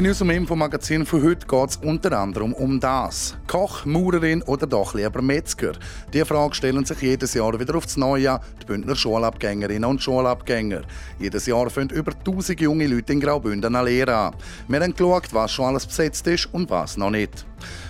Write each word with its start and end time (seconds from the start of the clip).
In 0.00 0.06
unserem 0.06 0.30
Infomagazin 0.30 1.04
von 1.04 1.22
heute 1.22 1.46
geht 1.46 1.68
es 1.68 1.76
unter 1.76 2.18
anderem 2.18 2.54
um 2.54 2.80
das. 2.80 3.36
Koch, 3.46 3.84
Maurerin 3.84 4.40
oder 4.44 4.66
doch 4.66 4.94
lieber 4.94 5.20
Metzger? 5.20 5.72
Diese 6.10 6.24
Frage 6.24 6.54
stellen 6.54 6.86
sich 6.86 7.02
jedes 7.02 7.34
Jahr 7.34 7.60
wieder 7.60 7.74
aufs 7.74 7.98
Neue 7.98 8.40
die 8.62 8.64
Bündner 8.64 8.96
Schulabgängerinnen 8.96 9.84
und 9.84 10.02
Schulabgänger. 10.02 10.84
Jedes 11.18 11.44
Jahr 11.44 11.68
fangen 11.68 11.90
über 11.90 12.12
1000 12.12 12.62
junge 12.62 12.86
Leute 12.86 13.12
in 13.12 13.20
Graubünden 13.20 13.76
eine 13.76 13.84
Lehre 13.84 14.16
an. 14.16 14.36
Wir 14.68 14.80
haben 14.80 14.94
geschaut, 14.94 15.34
was 15.34 15.52
schon 15.52 15.66
alles 15.66 15.84
besetzt 15.84 16.26
ist 16.28 16.48
und 16.54 16.70
was 16.70 16.96
noch 16.96 17.10
nicht. 17.10 17.44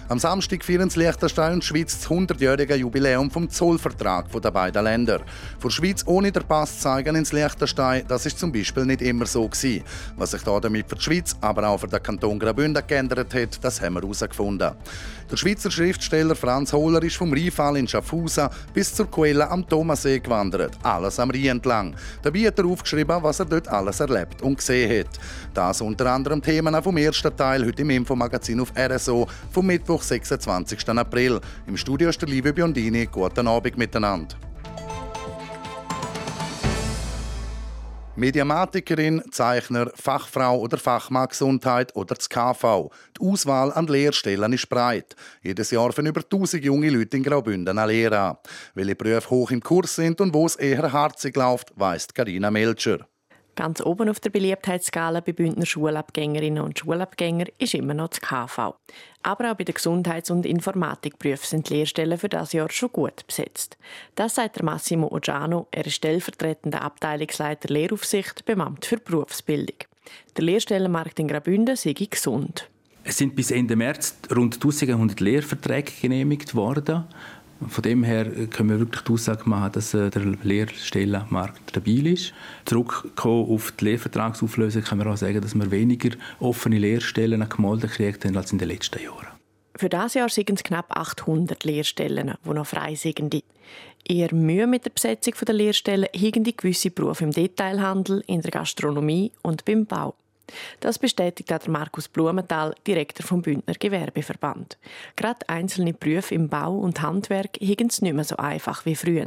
Am 0.09 0.19
Samstag 0.19 0.65
feiern 0.65 0.88
das 0.88 0.97
Liechtenstein 0.97 1.55
und 1.55 1.65
Schweiz 1.65 1.98
das 2.01 2.10
100-jährige 2.10 2.74
Jubiläum 2.74 3.30
vom 3.30 3.48
Zollvertrag 3.48 4.27
der 4.41 4.51
beiden 4.51 4.83
Länder. 4.83 5.20
Für 5.59 5.70
Schweiz 5.70 6.02
ohne 6.06 6.33
den 6.33 6.43
Pass 6.45 6.80
zeigen 6.80 7.16
ins 7.16 7.33
Liechtenstein, 7.33 8.05
das 8.09 8.27
ist 8.27 8.38
zum 8.38 8.51
Beispiel 8.51 8.87
nicht 8.87 9.02
immer 9.02 9.27
so 9.27 9.48
gewesen. 9.48 9.84
Was 10.16 10.33
sich 10.33 10.43
damit 10.43 10.88
für 10.88 10.96
die 10.96 11.02
Schweiz, 11.02 11.37
aber 11.41 11.69
auch 11.69 11.79
für 11.79 11.88
den 11.88 12.02
Kanton 12.02 12.38
Graubünden 12.38 12.83
geändert 12.87 13.33
hat, 13.34 13.62
das 13.62 13.80
haben 13.80 13.95
wir 13.95 14.02
herausgefunden. 14.02 14.73
Der 15.30 15.37
Schweizer 15.37 15.71
Schriftsteller 15.71 16.34
Franz 16.34 16.73
Hohler 16.73 17.05
ist 17.05 17.15
vom 17.15 17.32
Rheinfall 17.32 17.77
in 17.77 17.87
Schaffhausen 17.87 18.48
bis 18.74 18.93
zur 18.93 19.09
Quelle 19.09 19.48
am 19.48 19.68
Thomassee 19.68 20.18
gewandert, 20.18 20.77
alles 20.82 21.21
am 21.21 21.30
Rhein 21.30 21.46
entlang. 21.46 21.95
Dabei 22.21 22.48
hat 22.48 22.59
er 22.59 22.66
aufgeschrieben, 22.66 23.23
was 23.23 23.38
er 23.38 23.45
dort 23.45 23.68
alles 23.68 24.01
erlebt 24.01 24.43
und 24.43 24.57
gesehen 24.57 25.01
hat. 25.01 25.21
Das 25.55 25.80
unter 25.80 26.07
anderem 26.12 26.43
Themen 26.43 26.82
vom 26.82 26.96
ersten 26.96 27.37
Teil 27.37 27.65
heute 27.65 27.82
im 27.82 27.90
Infomagazin 27.90 28.59
auf 28.59 28.73
RSO 28.77 29.29
vom 29.60 29.66
Mittwoch, 29.66 30.02
26. 30.02 30.88
April. 30.88 31.38
Im 31.66 31.76
Studio 31.76 32.08
ist 32.08 32.22
der 32.22 32.30
liebe 32.30 32.50
Biondini. 32.50 33.04
Guten 33.04 33.46
Abend 33.46 33.76
miteinander. 33.76 34.34
Mediamatikerin, 38.16 39.22
Zeichner, 39.30 39.90
Fachfrau 39.94 40.60
oder 40.60 40.78
Fachmann 40.78 41.28
Gesundheit 41.28 41.94
oder 41.94 42.14
das 42.14 42.30
KV. 42.30 42.90
Die 43.18 43.26
Auswahl 43.26 43.70
an 43.74 43.86
Lehrstellen 43.86 44.54
ist 44.54 44.66
breit. 44.70 45.14
Jedes 45.42 45.70
Jahr 45.72 45.92
von 45.92 46.06
über 46.06 46.22
1000 46.22 46.64
junge 46.64 46.88
Leute 46.88 47.18
in 47.18 47.22
Graubünden 47.22 47.76
eine 47.76 47.92
Lehre 47.92 48.18
an. 48.18 48.36
Welche 48.72 48.94
Berufe 48.94 49.28
hoch 49.28 49.50
im 49.50 49.60
Kurs 49.60 49.94
sind 49.94 50.22
und 50.22 50.32
wo 50.32 50.46
es 50.46 50.56
eher 50.56 50.90
harzig 50.90 51.36
läuft, 51.36 51.70
weiss 51.76 52.08
Karina 52.08 52.50
Melcher. 52.50 53.06
Ganz 53.56 53.80
oben 53.80 54.09
auf 54.09 54.20
der 54.20 54.30
Beliebtheitsskala 54.30 55.20
bei 55.20 55.32
Bündner 55.32 55.66
Schulabgängerinnen 55.66 56.62
und 56.62 56.79
Schulabgänger 56.79 57.46
ist 57.59 57.74
immer 57.74 57.95
noch 57.95 58.09
das 58.09 58.20
KV. 58.20 58.74
Aber 59.23 59.51
auch 59.51 59.56
bei 59.56 59.65
den 59.65 59.74
Gesundheits- 59.74 60.30
und 60.30 60.46
Informatikberufen 60.46 61.46
sind 61.46 61.68
die 61.68 61.74
Lehrstellen 61.74 62.18
für 62.18 62.28
das 62.28 62.52
Jahr 62.52 62.71
schon 62.71 62.93
gut 62.93 63.26
besetzt. 63.26 63.76
Das 64.15 64.37
sagt 64.37 64.62
Massimo 64.62 65.09
Ogiano, 65.09 65.69
er 65.72 65.87
ist 65.87 65.94
stellvertretender 65.94 66.82
Abteilungsleiter 66.82 67.69
Lehraufsicht 67.69 68.44
beim 68.47 68.60
Amt 68.60 68.87
für 68.87 68.98
Berufsbildung. 68.98 69.76
Der 70.37 70.44
Lehrstellenmarkt 70.44 71.19
in 71.19 71.28
Graubünden 71.28 71.76
sei 71.76 71.93
gesund. 71.93 72.69
Es 73.03 73.16
sind 73.16 73.34
bis 73.34 73.50
Ende 73.50 73.76
März 73.76 74.16
rund 74.31 74.56
1100 74.56 75.21
Lehrverträge 75.21 75.93
genehmigt 76.00 76.54
worden. 76.54 77.04
Von 77.69 77.82
dem 77.82 78.03
her 78.03 78.25
können 78.47 78.70
wir 78.70 78.78
wirklich 78.78 79.03
die 79.03 79.12
Aussage 79.12 79.48
machen, 79.48 79.72
dass 79.72 79.92
äh, 79.92 80.10
der 80.10 80.25
Lehrstellenmarkt 80.42 81.70
stabil 81.70 82.06
ist. 82.06 82.32
Zurückkommen 82.64 83.50
auf 83.50 83.72
die 83.72 83.84
Lehrvertragsauflösung 83.84 84.82
können 84.82 85.04
wir 85.04 85.12
auch 85.12 85.16
sagen, 85.16 85.41
dass 85.41 85.54
wir 85.54 85.70
weniger 85.70 86.16
offene 86.38 86.78
Lehrstellen 86.78 87.47
gemeldet 87.48 87.98
haben 87.98 88.36
als 88.36 88.53
in 88.53 88.58
den 88.58 88.69
letzten 88.69 89.03
Jahren. 89.03 89.28
Für 89.76 89.88
das 89.88 90.14
Jahr 90.14 90.28
sind 90.28 90.50
es 90.50 90.62
knapp 90.62 90.94
800 90.97 91.65
Lehrstellen, 91.65 92.34
die 92.44 92.50
noch 92.50 92.66
frei 92.66 92.94
sind. 92.94 93.43
Eher 94.06 94.34
Mühe 94.34 94.66
mit 94.66 94.84
der 94.84 94.91
Besetzung 94.91 95.34
der 95.47 95.54
Lehrstellen 95.54 96.09
haben 96.15 96.44
die 96.44 96.56
gewisse 96.56 96.91
Berufe 96.91 97.25
im 97.25 97.31
Detailhandel, 97.31 98.22
in 98.26 98.41
der 98.41 98.50
Gastronomie 98.50 99.32
und 99.43 99.65
beim 99.65 99.87
Bau. 99.87 100.15
Das 100.81 100.99
bestätigt 100.99 101.53
auch 101.53 101.66
Markus 101.66 102.09
Blumenthal, 102.09 102.75
Direktor 102.87 103.27
vom 103.27 103.43
Bündner 103.43 103.75
Gewerbeverband. 103.75 104.78
Gerade 105.16 105.49
einzelne 105.49 105.93
Berufe 105.93 106.34
im 106.34 106.49
Bau 106.49 106.77
und 106.77 107.03
Handwerk 107.03 107.56
hingen 107.59 107.88
es 107.88 108.03
nicht 108.03 108.15
mehr 108.15 108.25
so 108.25 108.37
einfach 108.37 108.84
wie 108.87 108.97
früher. 108.97 109.27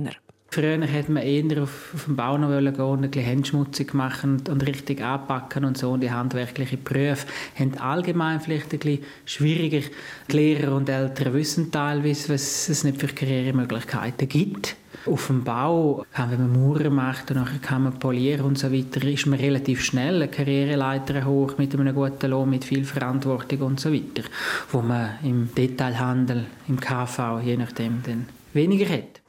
Früher 0.53 0.85
hätte 0.85 1.11
man 1.11 1.23
eher 1.23 1.63
auf, 1.63 1.95
auf 1.95 2.05
den 2.05 2.15
Bau 2.15 2.37
noch 2.37 2.49
gehen 2.49 2.79
und 2.79 3.03
ein 3.03 3.09
bisschen 3.09 3.25
Händeschmutzig 3.25 3.95
machen 3.95 4.43
und 4.47 4.67
richtig 4.67 5.01
anpacken 5.01 5.65
und 5.65 5.79
so. 5.79 5.89
Und 5.89 6.01
die 6.01 6.11
handwerklichen 6.11 6.83
Berufe 6.83 7.25
haben 7.57 7.75
allgemein 7.79 8.39
vielleicht 8.39 8.71
ein 8.71 8.77
bisschen 8.77 9.03
schwieriger. 9.25 9.81
Die 10.29 10.35
Lehrer 10.35 10.75
und 10.75 10.89
Eltern 10.89 11.33
wissen 11.33 11.71
teilweise, 11.71 12.31
was 12.31 12.69
es 12.69 12.83
nicht 12.83 12.99
für 12.99 13.07
Karrieremöglichkeiten 13.07 14.29
gibt. 14.29 14.75
Auf 15.05 15.27
dem 15.27 15.43
Bau, 15.43 16.05
wenn 16.15 16.29
man 16.29 16.53
Mauern 16.53 16.93
macht 16.93 17.29
und 17.29 17.37
nachher 17.37 17.59
kann 17.59 17.83
man 17.83 17.99
polieren 17.99 18.45
und 18.45 18.57
so 18.57 18.71
weiter, 18.71 19.05
ist 19.05 19.25
man 19.25 19.37
relativ 19.37 19.83
schnell 19.83 20.15
eine 20.15 20.29
Karriereleiter 20.29 21.25
hoch 21.25 21.57
mit 21.57 21.73
einem 21.73 21.93
guten 21.93 22.29
Lohn, 22.29 22.49
mit 22.49 22.63
viel 22.63 22.85
Verantwortung 22.85 23.61
und 23.63 23.79
so 23.81 23.91
weiter, 23.91 24.23
wo 24.71 24.81
man 24.81 25.15
im 25.21 25.53
Detailhandel, 25.53 26.45
im 26.69 26.79
KV, 26.79 27.41
je 27.43 27.57
nachdem, 27.57 28.01
dann 28.05 28.27
weniger 28.53 28.87
hat. 28.87 29.21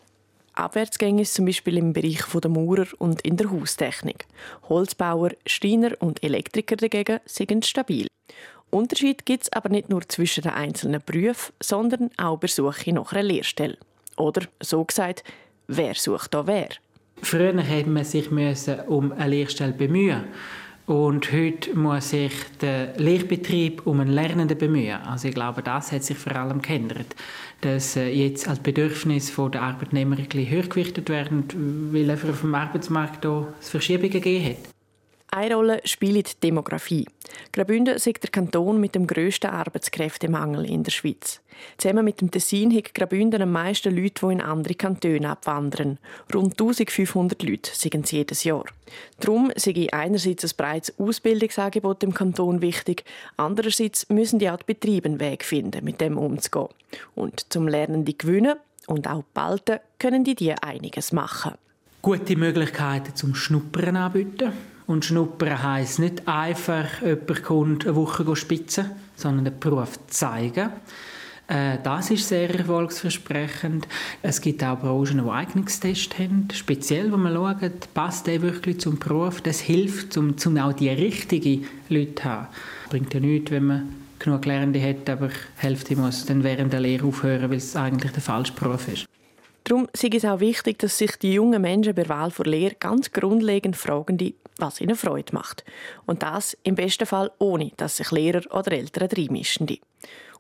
Abwärtsgänge 0.53 1.23
ist 1.23 1.35
zum 1.35 1.47
Beispiel 1.47 1.79
im 1.79 1.93
Bereich 1.93 2.23
der 2.33 2.51
Maurer 2.51 2.87
und 2.99 3.23
in 3.23 3.37
der 3.37 3.51
Haustechnik. 3.51 4.27
Holzbauer, 4.69 5.31
Schreiner 5.45 5.91
und 5.99 6.23
Elektriker 6.23 6.77
dagegen 6.77 7.19
sind 7.27 7.67
stabil. 7.67 8.07
Unterschied 8.71 9.27
gibt 9.27 9.45
es 9.45 9.53
aber 9.53 9.71
nicht 9.71 9.89
nur 9.89 10.09
zwischen 10.09 10.43
den 10.43 10.53
einzelnen 10.53 11.03
Berufen, 11.05 11.53
sondern 11.61 12.11
auch 12.17 12.39
bei 12.39 12.47
Suche 12.47 12.93
nach 12.93 13.13
einer 13.13 13.25
Lehrstelle. 13.25 13.77
Oder, 14.17 14.43
so 14.61 14.85
gesagt, 14.85 15.25
wer 15.67 15.95
sucht 15.95 16.35
da 16.35 16.47
wer? 16.47 16.69
Früher 17.23 17.61
hätte 17.61 17.91
man 17.91 18.05
sich 18.05 18.31
um 18.31 19.13
eine 19.13 19.29
Lehrstelle 19.29 19.73
bemühen 19.73 20.25
und 20.87 21.33
heute 21.33 21.75
muss 21.75 22.11
sich 22.11 22.33
der 22.61 22.95
Lehrbetrieb 22.99 23.87
um 23.87 24.01
einen 24.01 24.13
Lernenden 24.13 24.59
bemühen. 24.59 25.01
Also 25.01 25.29
ich 25.29 25.35
glaube, 25.35 25.63
das 25.63 25.93
hat 25.93 26.05
sich 26.05 26.19
vor 26.19 26.37
allem 26.37 26.61
geändert, 26.61 27.17
dass 27.63 27.97
äh, 27.97 28.09
jetzt 28.09 28.47
als 28.47 28.59
Bedürfnis 28.59 29.35
der 29.35 29.63
Arbeitnehmer 29.63 30.17
ein 30.19 30.51
höher 30.51 30.65
gewichtet 30.65 31.09
werden, 31.09 31.91
weil 31.93 32.11
einfach 32.11 32.29
auf 32.29 32.43
dem 32.43 32.55
Arbeitsmarkt 32.55 33.25
da 33.25 33.49
Verschiebungen 33.61 34.11
gegeben 34.11 34.51
hat. 34.51 34.74
Eine 35.37 35.57
Rolle 35.57 35.81
spielt 35.85 36.29
die 36.29 36.47
Demografie. 36.47 37.09
Graubünden 37.53 37.97
ist 37.97 38.07
der 38.07 38.31
Kanton 38.31 38.81
mit 38.81 38.95
dem 38.95 39.09
grössten 39.09 39.49
Arbeitskräftemangel 39.49 40.65
in 40.65 40.85
der 40.85 40.93
Schweiz. 40.93 41.41
Zusammen 41.77 42.05
mit 42.05 42.21
dem 42.21 42.31
Tessin 42.31 42.73
hat 42.73 42.95
Graubünden 42.95 43.43
am 43.43 43.51
meisten 43.51 43.97
Leute, 43.97 44.25
die 44.25 44.33
in 44.33 44.41
andere 44.41 44.77
Kantone 44.77 45.29
abwandern. 45.29 45.99
Rund 46.33 46.53
1500 46.53 47.43
Leute 47.43 47.73
sind 47.75 48.05
es 48.05 48.13
jedes 48.13 48.45
Jahr. 48.45 48.67
Darum 49.19 49.51
sei 49.57 49.89
einerseits 49.91 50.45
ein 50.45 50.57
breites 50.57 50.97
Ausbildungsangebot 51.01 52.05
im 52.05 52.15
Kanton 52.15 52.63
wichtig, 52.63 53.03
andererseits 53.37 54.09
müssen 54.11 54.39
die 54.39 54.49
auch 54.49 54.59
die 54.59 54.73
Betriebe 54.73 55.09
einen 55.09 55.19
Weg 55.19 55.45
finden, 55.45 55.85
mit 55.85 56.01
dem 56.01 56.17
umzugehen. 56.17 56.69
Und 57.17 57.53
zum 57.53 57.67
Lernen 57.67 58.05
die 58.05 58.17
gewinnen 58.17 58.55
und 58.87 59.09
auch 59.09 59.25
behalten, 59.35 59.81
können 59.99 60.23
die 60.23 60.37
dir 60.37 60.63
einiges 60.63 61.11
machen. 61.11 61.55
Gute 62.03 62.37
Möglichkeiten 62.37 63.17
zum 63.17 63.35
Schnuppern 63.35 63.97
anbieten 63.97 64.53
und 64.87 65.05
Schnuppern 65.05 65.63
heisst 65.63 65.99
nicht 65.99 66.29
einfach, 66.29 67.03
jemand 67.03 67.43
kommt 67.43 67.87
eine 67.87 67.97
Woche 67.97 68.37
spitzen, 68.37 68.91
sondern 69.17 69.47
den 69.47 69.59
Beruf 69.59 69.99
zeigen. 70.09 70.71
Äh, 71.47 71.79
das 71.83 72.11
ist 72.11 72.29
sehr 72.29 72.49
erfolgsversprechend. 72.55 73.87
Es 74.23 74.41
gibt 74.41 74.65
auch 74.65 74.79
Branchen, 74.79 75.23
die 75.25 75.31
Eignungstests 75.31 76.19
haben. 76.19 76.49
Speziell, 76.53 77.13
wo 77.13 77.17
man 77.17 77.35
schaut, 77.35 77.93
passt 77.93 78.27
der 78.27 78.43
wirklich 78.43 78.81
zum 78.81 78.99
Beruf. 78.99 79.41
Das 79.41 79.61
hilft, 79.61 80.17
um, 80.17 80.35
um 80.45 80.59
auch 80.59 80.73
die 80.73 80.89
richtigen 80.89 81.67
Leute 81.89 82.15
zu 82.15 82.25
haben. 82.25 82.47
Bringt 82.89 83.13
ja 83.13 83.21
nichts, 83.21 83.51
wenn 83.51 83.65
man 83.65 83.89
genug 84.19 84.47
Lernende 84.47 84.81
hat, 84.83 85.09
aber 85.11 85.29
die 85.29 85.35
Hälfte 85.57 85.97
muss 85.97 86.25
dann 86.25 86.45
während 86.45 86.73
der 86.73 86.81
Lehre 86.81 87.07
aufhören, 87.07 87.51
weil 87.51 87.59
es 87.59 87.77
eigentlich 87.77 88.13
der 88.13 88.23
falsche 88.23 88.55
Beruf 88.55 88.89
ist. 88.89 89.07
Darum 89.65 89.87
ist 89.93 90.05
es 90.05 90.25
auch 90.25 90.41
wichtig, 90.41 90.79
dass 90.79 90.99
sich 90.99 91.17
die 91.17 91.35
jungen 91.35 91.61
Menschen 91.61 91.95
bei 91.95 92.09
Wahl 92.09 92.31
vor 92.31 92.45
Lehre 92.45 92.75
ganz 92.79 93.13
grundlegend 93.13 93.77
fragen, 93.77 94.19
was 94.59 94.81
ihnen 94.81 94.97
Freude 94.97 95.35
macht. 95.35 95.65
Und 96.07 96.23
das 96.23 96.57
im 96.63 96.75
besten 96.75 97.07
Fall 97.07 97.31
ohne, 97.39 97.73
dass 97.77 97.97
sich 97.97 98.11
Lehrer 98.11 98.43
oder 98.55 98.73
Eltern 98.73 99.09
reinmischen. 99.11 99.67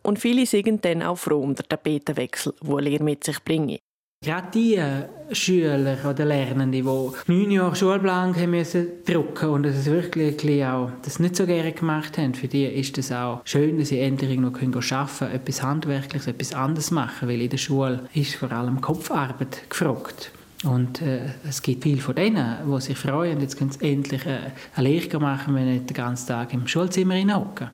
Und 0.02 0.18
viele 0.18 0.46
sind 0.46 0.84
dann 0.84 1.02
auch 1.02 1.16
froh 1.16 1.40
um 1.40 1.54
den 1.54 1.66
Tapetenwechsel, 1.68 2.54
wo 2.60 2.78
Lehre 2.78 3.02
mit 3.02 3.24
sich 3.24 3.42
bringt. 3.42 3.80
Gerade 4.24 4.48
die 4.54 4.76
äh, 4.76 5.04
Schüler 5.32 5.98
oder 6.08 6.24
Lernende, 6.24 6.78
die 6.78 6.82
neun 6.82 7.50
Jahre 7.50 7.76
Schulplan 7.76 8.34
haben 8.34 8.50
müssen 8.52 9.04
drucken 9.04 9.50
und 9.50 9.64
das 9.64 9.84
wirklich 9.84 10.64
auch 10.64 10.90
das 11.02 11.18
nicht 11.18 11.36
so 11.36 11.44
gerne 11.44 11.72
gemacht 11.72 12.16
haben, 12.16 12.32
für 12.32 12.48
die 12.48 12.64
ist 12.64 12.96
es 12.96 13.12
auch 13.12 13.42
schön, 13.44 13.78
dass 13.78 13.88
sie 13.88 14.00
endlich 14.00 14.30
irgendwo 14.30 14.50
können 14.50 14.74
arbeiten 14.74 15.18
können, 15.18 15.34
etwas 15.34 15.62
Handwerkliches, 15.62 16.26
etwas 16.26 16.54
anderes 16.54 16.90
machen, 16.90 17.28
weil 17.28 17.42
in 17.42 17.50
der 17.50 17.58
Schule 17.58 18.08
ist 18.14 18.36
vor 18.36 18.50
allem 18.50 18.80
Kopfarbeit 18.80 19.68
gefragt. 19.68 20.30
Und 20.64 21.02
äh, 21.02 21.26
es 21.48 21.62
gibt 21.62 21.82
viele 21.82 22.00
von 22.00 22.14
denen, 22.14 22.70
die 22.70 22.80
sich 22.80 22.96
freuen, 22.96 23.40
jetzt 23.40 23.58
können 23.58 23.70
sie 23.70 23.92
endlich 23.92 24.24
äh, 24.26 24.50
eine 24.74 24.88
Lehre 24.88 25.20
machen, 25.20 25.54
wenn 25.54 25.66
sie 25.66 25.72
nicht 25.74 25.90
den 25.90 25.94
ganzen 25.94 26.28
Tag 26.28 26.54
im 26.54 26.66
Schulzimmer 26.66 27.36
hocken. 27.36 27.70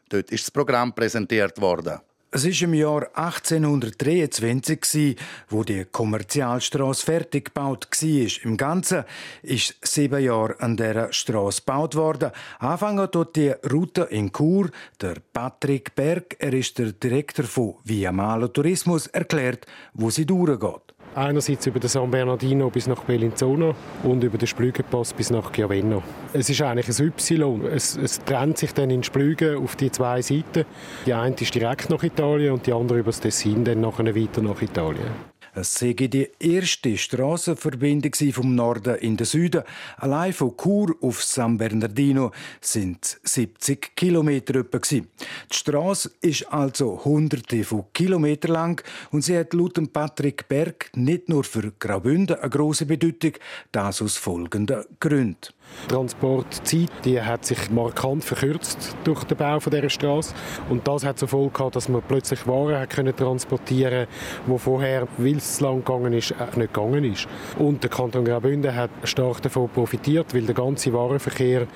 Dort 0.09 0.31
ist 0.31 0.45
das 0.45 0.53
Programm 0.53 0.95
präsentiert 0.95 1.61
worden. 1.61 1.99
Es 2.31 2.45
war 2.45 2.63
im 2.63 2.75
Jahr 2.75 3.09
1823, 3.15 5.17
wo 5.49 5.63
die 5.63 5.85
Kommerzialstraße 5.85 7.05
fertig 7.05 7.45
gebaut 7.47 7.87
war. 7.91 8.45
Im 8.45 8.57
Ganzen 8.57 9.05
ist 9.43 9.77
sieben 9.83 10.21
Jahre 10.21 10.59
an 10.59 10.77
dieser 10.77 11.13
Straße 11.13 11.61
gebaut 11.61 11.95
worden. 11.95 12.33
Anfangen 12.59 13.09
dort 13.13 13.37
die 13.37 13.55
Route 13.71 14.09
in 14.11 14.33
Chur. 14.33 14.71
Der 15.01 15.15
Patrick 15.33 15.95
Berg, 15.95 16.35
er 16.41 16.55
ist 16.55 16.77
der 16.79 16.91
Direktor 16.91 17.45
von 17.45 17.77
Via 17.85 18.11
Malo 18.11 18.49
Tourismus, 18.49 19.07
erklärt, 19.07 19.67
wo 19.93 20.11
sie 20.11 20.27
durchgeht. 20.27 20.84
Einerseits 21.15 21.67
über 21.67 21.79
den 21.79 21.89
San 21.89 22.11
Bernardino 22.11 22.71
bis 22.71 22.89
nach 22.89 23.05
Bellinzona 23.05 23.75
und 24.03 24.25
über 24.25 24.37
den 24.37 24.49
Splügenpass 24.49 25.13
bis 25.13 25.31
nach 25.31 25.53
Chiavenno. 25.53 26.03
Es 26.33 26.51
ist 26.51 26.61
eigentlich 26.63 26.89
ein 26.89 27.07
Y. 27.07 27.65
Es, 27.67 27.97
es, 27.97 28.23
trennt 28.25 28.59
sich 28.59 28.75
dann 28.75 28.91
in 28.91 29.03
Splügen 29.05 29.63
auf 29.63 29.77
die 29.77 29.93
zwei 29.93 30.23
Seiten. 30.23 30.65
Die 31.07 31.15
eine 31.15 31.37
ist 31.37 31.55
direkt 31.55 31.91
nach 31.91 32.03
Italien 32.03 32.55
und 32.55 32.67
die 32.67 32.73
andere 32.73 32.99
über 32.99 33.11
das 33.11 33.21
Tessin 33.21 33.65
dann 33.65 33.81
nachher 33.81 34.15
weiter 34.17 34.43
nach 34.43 34.61
Italien. 34.61 35.34
Es 35.57 35.73
sei 35.75 35.93
die 35.93 36.29
erste 36.41 36.99
Strassenverbindung 36.99 38.13
vom 38.33 38.57
Norden 38.57 38.97
in 38.97 39.17
den 39.17 39.25
Süden. 39.25 39.63
Allein 39.99 40.33
von 40.33 40.57
Chur 40.57 40.97
auf 41.01 41.23
San 41.23 41.57
Bernardino 41.59 42.33
sind 42.61 43.21
70 43.23 43.95
Kilometer 43.95 44.57
etwa. 44.57 44.81
Die 44.81 45.05
Straße 45.53 46.11
ist 46.21 46.53
also 46.53 47.05
hunderte 47.05 47.63
von 47.63 47.85
Kilometern 47.93 48.51
lang 48.51 48.85
und 49.13 49.23
sie 49.23 49.39
hat 49.39 49.55
laut 49.55 49.81
Patrick 49.93 50.49
Berg 50.49 50.91
nicht 50.95 51.29
nur 51.29 51.45
für 51.45 51.73
Graubünden 51.79 52.37
eine 52.37 52.51
große 52.51 52.87
Bedeutung, 52.87 53.35
das 53.71 54.03
aus 54.03 54.17
folgenden 54.17 54.85
Gründen. 54.99 55.55
Die 55.85 55.89
Transportzeit 55.89 56.91
die 57.05 57.21
hat 57.21 57.45
sich 57.45 57.71
markant 57.71 58.25
verkürzt 58.25 58.97
durch 59.05 59.25
den 59.25 59.37
Bau 59.37 59.59
dieser 59.59 59.91
Straße. 59.91 60.35
Und 60.69 60.87
das 60.87 61.05
hat 61.05 61.19
zur 61.19 61.29
Folge 61.29 61.53
gehabt, 61.53 61.77
dass 61.77 61.89
man 61.89 62.03
plötzlich 62.03 62.47
Waren 62.47 62.89
können 62.89 63.15
transportieren 63.15 64.07
die 64.47 64.59
vorher, 64.59 65.09
weil 65.19 65.41
es 65.45 65.61
lang 65.61 65.85
gegangen 65.85 66.13
ist, 66.13 66.35
nicht 66.57 66.75
gegangen 66.75 67.05
ist. 67.05 67.27
Und 67.59 67.83
der 67.83 67.91
Kanton 67.91 68.25
Graubünden 68.25 68.75
hat 68.75 68.91
stark 69.05 69.43
davon 69.43 69.69
profitiert, 69.69 70.35
weil 70.35 70.43
der 70.43 70.55
ganze 70.55 70.93
Warenverkehr 70.93 71.67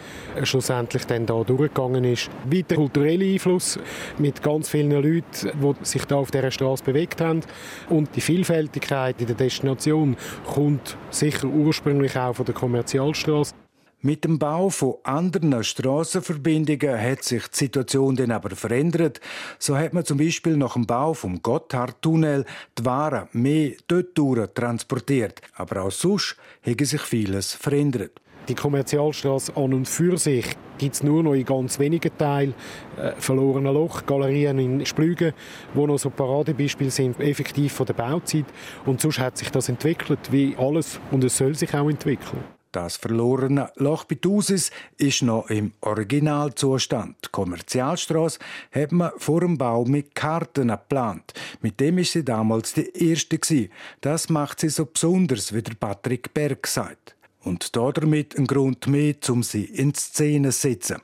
schlussendlich 0.42 1.04
dann 1.06 1.26
da 1.26 1.42
durchgegangen 1.44 2.04
ist. 2.04 2.30
Weiter 2.44 2.76
kultureller 2.76 3.24
Einfluss 3.24 3.78
mit 4.18 4.42
ganz 4.42 4.68
vielen 4.68 4.90
Leuten, 4.90 5.22
die 5.32 5.84
sich 5.84 6.04
da 6.04 6.16
auf 6.16 6.30
dieser 6.30 6.50
Straße 6.50 6.84
bewegt 6.84 7.20
haben. 7.20 7.42
Und 7.88 8.14
die 8.16 8.20
Vielfältigkeit 8.20 9.20
in 9.20 9.26
der 9.26 9.36
Destination 9.36 10.16
kommt 10.46 10.96
sicher 11.10 11.46
ursprünglich 11.46 12.16
auch 12.16 12.34
von 12.34 12.46
der 12.46 12.54
Kommerzialstraße. 12.54 13.54
Mit 14.00 14.22
dem 14.22 14.38
Bau 14.38 14.70
von 14.70 14.94
anderen 15.02 15.64
Strassenverbindungen 15.64 17.02
hat 17.02 17.24
sich 17.24 17.48
die 17.48 17.56
Situation 17.56 18.14
dann 18.14 18.30
aber 18.30 18.50
verändert. 18.50 19.20
So 19.58 19.76
hat 19.76 19.92
man 19.92 20.04
zum 20.04 20.18
Beispiel 20.18 20.56
nach 20.56 20.74
dem 20.74 20.86
Bau 20.86 21.14
vom 21.14 21.42
Gotthardtunnel 21.42 22.44
die 22.78 22.84
Waren 22.84 23.28
mehr 23.32 23.72
dort 23.88 24.14
transportiert. 24.54 25.42
Aber 25.56 25.82
auch 25.82 25.90
sonst 25.90 26.36
hat 26.64 26.78
sich 26.78 27.00
vieles 27.00 27.54
verändert. 27.54 28.12
Die 28.48 28.54
Kommerzialstraße 28.54 29.56
an 29.56 29.74
und 29.74 29.88
für 29.88 30.16
sich 30.16 30.46
gibt 30.78 30.94
es 30.94 31.02
nur 31.02 31.24
noch 31.24 31.34
in 31.34 31.44
ganz 31.44 31.80
wenigen 31.80 32.16
Teilen 32.16 32.54
äh, 32.96 33.10
verlorene 33.18 33.72
Loch, 33.72 34.06
Galerien 34.06 34.60
in 34.60 34.86
Splügen, 34.86 35.32
wo 35.74 35.88
noch 35.88 35.98
so 35.98 36.08
Paradebeispiele 36.08 36.92
sind, 36.92 37.18
effektiv 37.18 37.72
von 37.72 37.86
der 37.86 37.94
Bauzeit. 37.94 38.46
Und 38.86 39.00
sonst 39.00 39.18
hat 39.18 39.36
sich 39.36 39.50
das 39.50 39.68
entwickelt, 39.68 40.30
wie 40.30 40.54
alles, 40.56 41.00
und 41.10 41.24
es 41.24 41.36
soll 41.36 41.56
sich 41.56 41.74
auch 41.74 41.90
entwickeln. 41.90 42.57
Das 42.78 42.96
verlorene 42.96 43.72
Loch 43.74 44.04
Bitusis 44.04 44.70
ist 44.98 45.22
noch 45.22 45.50
im 45.50 45.72
Originalzustand. 45.80 47.16
Die 47.24 47.28
Kommerzialstraße 47.32 48.38
hat 48.70 48.92
man 48.92 49.10
vor 49.16 49.40
dem 49.40 49.58
Bau 49.58 49.84
mit 49.84 50.14
Karten 50.14 50.68
geplant. 50.68 51.34
Mit 51.60 51.80
dem 51.80 51.98
ist 51.98 52.12
sie 52.12 52.24
damals 52.24 52.74
die 52.74 52.88
erste 52.96 53.40
Das 54.00 54.28
macht 54.28 54.60
sie 54.60 54.68
so 54.68 54.86
besonders, 54.86 55.52
wie 55.52 55.62
der 55.62 55.74
Patrick 55.74 56.32
Berg 56.32 56.68
sagt. 56.68 57.16
Und 57.42 57.74
damit 57.74 58.38
ein 58.38 58.46
Grund 58.46 58.86
mehr, 58.86 59.16
um 59.28 59.42
sie 59.42 59.64
in 59.64 59.92
Szene 59.92 60.50
zu 60.50 60.60
setzen. 60.60 60.98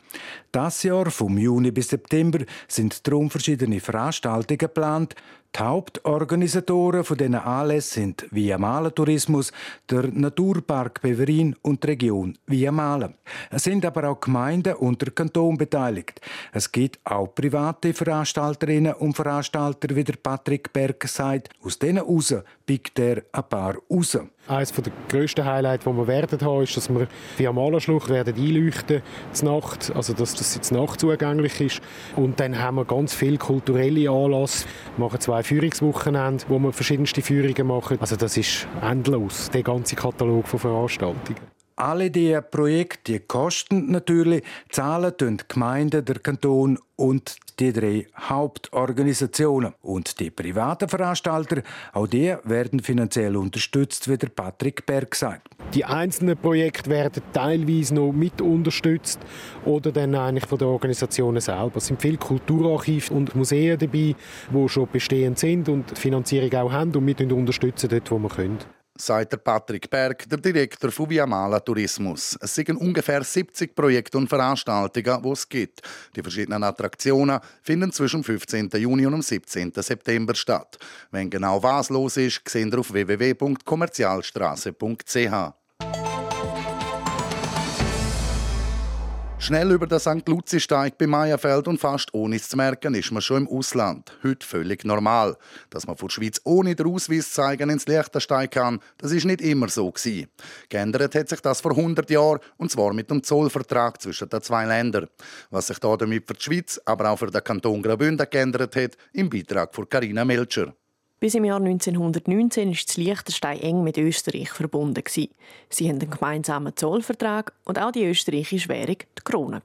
Das 0.52 0.84
Jahr, 0.84 1.10
vom 1.10 1.36
Juni 1.38 1.72
bis 1.72 1.88
September, 1.88 2.44
sind 2.68 3.04
darum 3.04 3.30
verschiedene 3.30 3.80
Veranstaltungen 3.80 4.58
geplant. 4.58 5.16
Die 5.56 5.62
Hauptorganisatoren 5.62 7.04
von 7.04 7.16
diesen 7.16 7.36
Anlässen 7.36 8.02
sind 8.02 8.26
Via 8.32 8.58
Mala 8.58 8.90
Tourismus, 8.90 9.52
der 9.88 10.08
Naturpark 10.08 11.00
Beverin 11.00 11.54
und 11.62 11.84
die 11.84 11.86
Region 11.86 12.36
Via 12.48 12.72
Mala. 12.72 13.12
Es 13.50 13.62
sind 13.62 13.86
aber 13.86 14.10
auch 14.10 14.20
Gemeinden 14.20 14.74
und 14.74 15.00
der 15.00 15.12
Kanton 15.12 15.56
beteiligt. 15.56 16.20
Es 16.52 16.72
gibt 16.72 16.98
auch 17.04 17.32
private 17.36 17.94
Veranstalterinnen 17.94 18.94
und 18.94 19.14
Veranstalter, 19.14 19.94
wie 19.94 20.02
der 20.02 20.16
Patrick 20.20 20.72
Berg 20.72 21.06
sagt. 21.06 21.50
Aus 21.62 21.78
denen 21.78 22.02
raus 22.02 22.34
pickt 22.66 22.98
er 22.98 23.22
ein 23.30 23.44
paar 23.48 23.76
raus. 23.88 24.18
Eines 24.46 24.72
der 24.72 24.92
grössten 25.08 25.42
Highlights, 25.42 25.84
die 25.84 25.90
wir 25.90 26.06
werden 26.06 26.38
haben, 26.42 26.62
ist, 26.64 26.76
dass 26.76 26.90
wir 26.90 27.08
via 27.38 27.50
Malerschlucht 27.50 28.10
werden 28.10 28.34
einleuchten 28.34 29.00
Nacht, 29.42 29.90
also 29.94 30.12
dass 30.12 30.34
das 30.34 30.54
jetzt 30.54 30.70
Nacht 30.70 31.00
zugänglich 31.00 31.60
ist. 31.62 31.80
Und 32.14 32.40
dann 32.40 32.58
haben 32.58 32.76
wir 32.76 32.84
ganz 32.84 33.14
viele 33.14 33.38
kulturelle 33.38 34.10
Anlässe. 34.10 34.66
Wir 34.96 35.06
machen 35.06 35.20
zwei 35.20 35.42
Führungswochenende, 35.44 36.44
wo 36.48 36.58
wir 36.58 36.72
verschiedenste 36.72 37.22
Führungen 37.22 37.66
machen. 37.66 37.98
Also 38.00 38.16
das 38.16 38.36
ist 38.36 38.66
endlos, 38.82 39.50
der 39.50 39.62
ganze 39.62 39.94
Katalog 39.94 40.48
von 40.48 40.58
Veranstaltungen. 40.58 41.38
Alle 41.76 42.08
diese 42.08 42.40
Projekte 42.40 43.18
kosten 43.18 43.90
natürlich, 43.90 44.44
zahlen 44.70 45.12
die 45.20 45.36
Gemeinden, 45.48 46.04
der 46.04 46.20
Kanton 46.20 46.78
und 46.94 47.36
die 47.58 47.72
drei 47.72 48.06
Hauptorganisationen. 48.16 49.74
Und 49.82 50.20
die 50.20 50.30
privaten 50.30 50.88
Veranstalter, 50.88 51.62
auch 51.92 52.06
die 52.06 52.36
werden 52.44 52.78
finanziell 52.78 53.36
unterstützt, 53.36 54.08
wie 54.08 54.16
der 54.16 54.28
Patrick 54.28 54.86
Berg 54.86 55.16
sagt. 55.16 55.48
Die 55.74 55.84
einzelnen 55.84 56.36
Projekte 56.36 56.90
werden 56.90 57.24
teilweise 57.32 57.94
noch 57.94 58.12
mit 58.12 58.40
unterstützt 58.40 59.18
oder 59.64 59.90
dann 59.90 60.14
eigentlich 60.14 60.46
von 60.46 60.58
den 60.58 60.68
Organisationen 60.68 61.40
selber. 61.40 61.78
Es 61.78 61.86
sind 61.86 62.00
viele 62.00 62.18
Kulturarchive 62.18 63.12
und 63.12 63.34
Museen 63.34 63.78
dabei, 63.80 64.14
die 64.52 64.68
schon 64.68 64.88
bestehend 64.92 65.40
sind 65.40 65.68
und 65.68 65.90
die 65.90 66.00
Finanzierung 66.00 66.54
auch 66.54 66.72
haben 66.72 66.94
und 66.94 67.04
wir 67.04 67.36
unterstützen 67.36 67.88
dort, 67.90 68.10
wo 68.12 68.18
wir 68.18 68.28
können 68.28 68.58
sagt 68.96 69.32
der 69.32 69.38
Patrick 69.38 69.90
Berg, 69.90 70.28
der 70.28 70.38
Direktor 70.38 70.92
von 70.92 71.10
Viamala 71.10 71.58
Tourismus. 71.60 72.38
Es 72.40 72.54
sind 72.54 72.70
ungefähr 72.70 73.24
70 73.24 73.74
Projekte 73.74 74.16
und 74.18 74.28
Veranstaltungen, 74.28 75.22
die 75.22 75.30
es 75.30 75.48
gibt. 75.48 75.80
Die 76.14 76.22
verschiedenen 76.22 76.62
Attraktionen 76.62 77.40
finden 77.62 77.90
zwischen 77.92 78.20
dem 78.22 78.24
15. 78.24 78.70
Juni 78.74 79.06
und 79.06 79.12
dem 79.12 79.22
17. 79.22 79.72
September 79.76 80.34
statt. 80.34 80.78
Wenn 81.10 81.30
genau 81.30 81.62
was 81.62 81.88
los 81.90 82.16
ist, 82.16 82.48
sehen 82.48 82.70
Sie 82.70 82.78
auf 82.78 82.92
www.kommerzialstraße.ch. 82.92 85.63
Schnell 89.44 89.72
über 89.72 89.86
den 89.86 89.98
St. 89.98 90.26
Luzi-Steig 90.26 90.96
bei 90.96 91.06
Meierfeld 91.06 91.68
und 91.68 91.78
fast 91.78 92.14
ohne 92.14 92.36
es 92.36 92.48
zu 92.48 92.56
merken, 92.56 92.94
ist 92.94 93.12
man 93.12 93.20
schon 93.20 93.42
im 93.42 93.48
Ausland. 93.48 94.16
Heute 94.22 94.46
völlig 94.46 94.86
normal. 94.86 95.36
Dass 95.68 95.86
man 95.86 95.98
von 95.98 96.08
der 96.08 96.14
Schweiz 96.14 96.40
ohne 96.44 96.74
den 96.74 96.86
Ausweis 96.86 97.30
zeigen 97.30 97.68
ins 97.68 97.86
Liechtenstein 97.86 98.48
kann, 98.48 98.80
das 98.96 99.12
ist 99.12 99.26
nicht 99.26 99.42
immer 99.42 99.68
so 99.68 99.92
gewesen. 99.92 100.28
Geändert 100.70 101.14
hat 101.14 101.28
sich 101.28 101.40
das 101.40 101.60
vor 101.60 101.72
100 101.72 102.08
Jahren, 102.08 102.40
und 102.56 102.70
zwar 102.70 102.94
mit 102.94 103.10
dem 103.10 103.22
Zollvertrag 103.22 104.00
zwischen 104.00 104.30
den 104.30 104.40
zwei 104.40 104.64
Ländern. 104.64 105.08
Was 105.50 105.66
sich 105.66 105.78
da 105.78 105.94
damit 105.94 106.26
für 106.26 106.32
die 106.32 106.42
Schweiz, 106.42 106.80
aber 106.86 107.10
auch 107.10 107.18
für 107.18 107.30
den 107.30 107.44
Kanton 107.44 107.82
Graubünden 107.82 108.26
geändert 108.30 108.74
hat, 108.76 108.96
im 109.12 109.28
Beitrag 109.28 109.74
von 109.74 109.86
Carina 109.86 110.24
Melcher. 110.24 110.72
Bis 111.24 111.34
im 111.34 111.46
Jahr 111.46 111.56
1919 111.56 112.72
ist 112.72 112.86
das 112.86 112.98
Liechtenstein 112.98 113.58
eng 113.60 113.82
mit 113.82 113.96
Österreich 113.96 114.50
verbunden. 114.50 115.02
Sie 115.06 115.88
haben 115.88 115.98
einen 115.98 116.10
gemeinsamen 116.10 116.76
Zollvertrag 116.76 117.54
und 117.64 117.80
auch 117.80 117.92
die 117.92 118.04
österreichische 118.04 118.68
Währung, 118.68 118.98
die 118.98 119.22
Krone. 119.24 119.62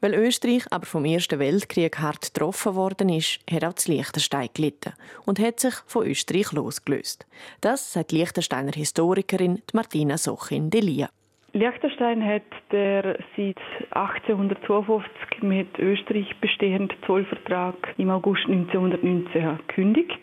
Weil 0.00 0.14
Österreich 0.14 0.62
aber 0.70 0.86
vom 0.86 1.04
Ersten 1.04 1.40
Weltkrieg 1.40 1.98
hart 1.98 2.32
getroffen 2.32 2.76
worden 2.76 3.08
ist, 3.08 3.40
hat 3.50 3.64
auch 3.64 3.72
das 3.72 3.88
Liechtenstein 3.88 4.48
gelitten 4.54 4.92
und 5.24 5.40
hat 5.40 5.58
sich 5.58 5.74
von 5.88 6.06
Österreich 6.06 6.52
losgelöst. 6.52 7.26
Das 7.60 7.92
sagt 7.92 8.12
die 8.12 8.18
Liechtensteiner 8.18 8.70
Historikerin 8.70 9.62
Martina 9.72 10.16
Sochin-Delia. 10.16 11.08
Liechtenstein 11.52 12.24
hat 12.24 12.44
der 12.70 13.18
seit 13.36 13.58
1852 13.90 15.42
mit 15.42 15.78
Österreich 15.80 16.32
bestehende 16.40 16.94
Zollvertrag 17.06 17.74
im 17.98 18.10
August 18.10 18.44
1919 18.46 19.58
gekündigt 19.66 20.22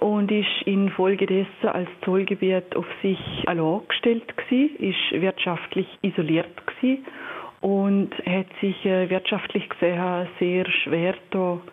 und 0.00 0.30
ist 0.30 0.62
infolgedessen 0.64 1.68
als 1.68 1.88
Zollgebiet 2.04 2.74
auf 2.76 2.86
sich 3.02 3.18
allein 3.46 3.80
gestellt 3.88 4.36
gewesen, 4.36 4.76
ist 4.76 5.22
wirtschaftlich 5.22 5.86
isoliert 6.02 6.66
gewesen 6.66 7.04
und 7.60 8.10
hat 8.24 8.46
sich 8.60 8.84
äh, 8.84 9.10
wirtschaftlich 9.10 9.68
gesehen 9.68 10.28
sehr 10.38 10.70
schwer 10.70 11.14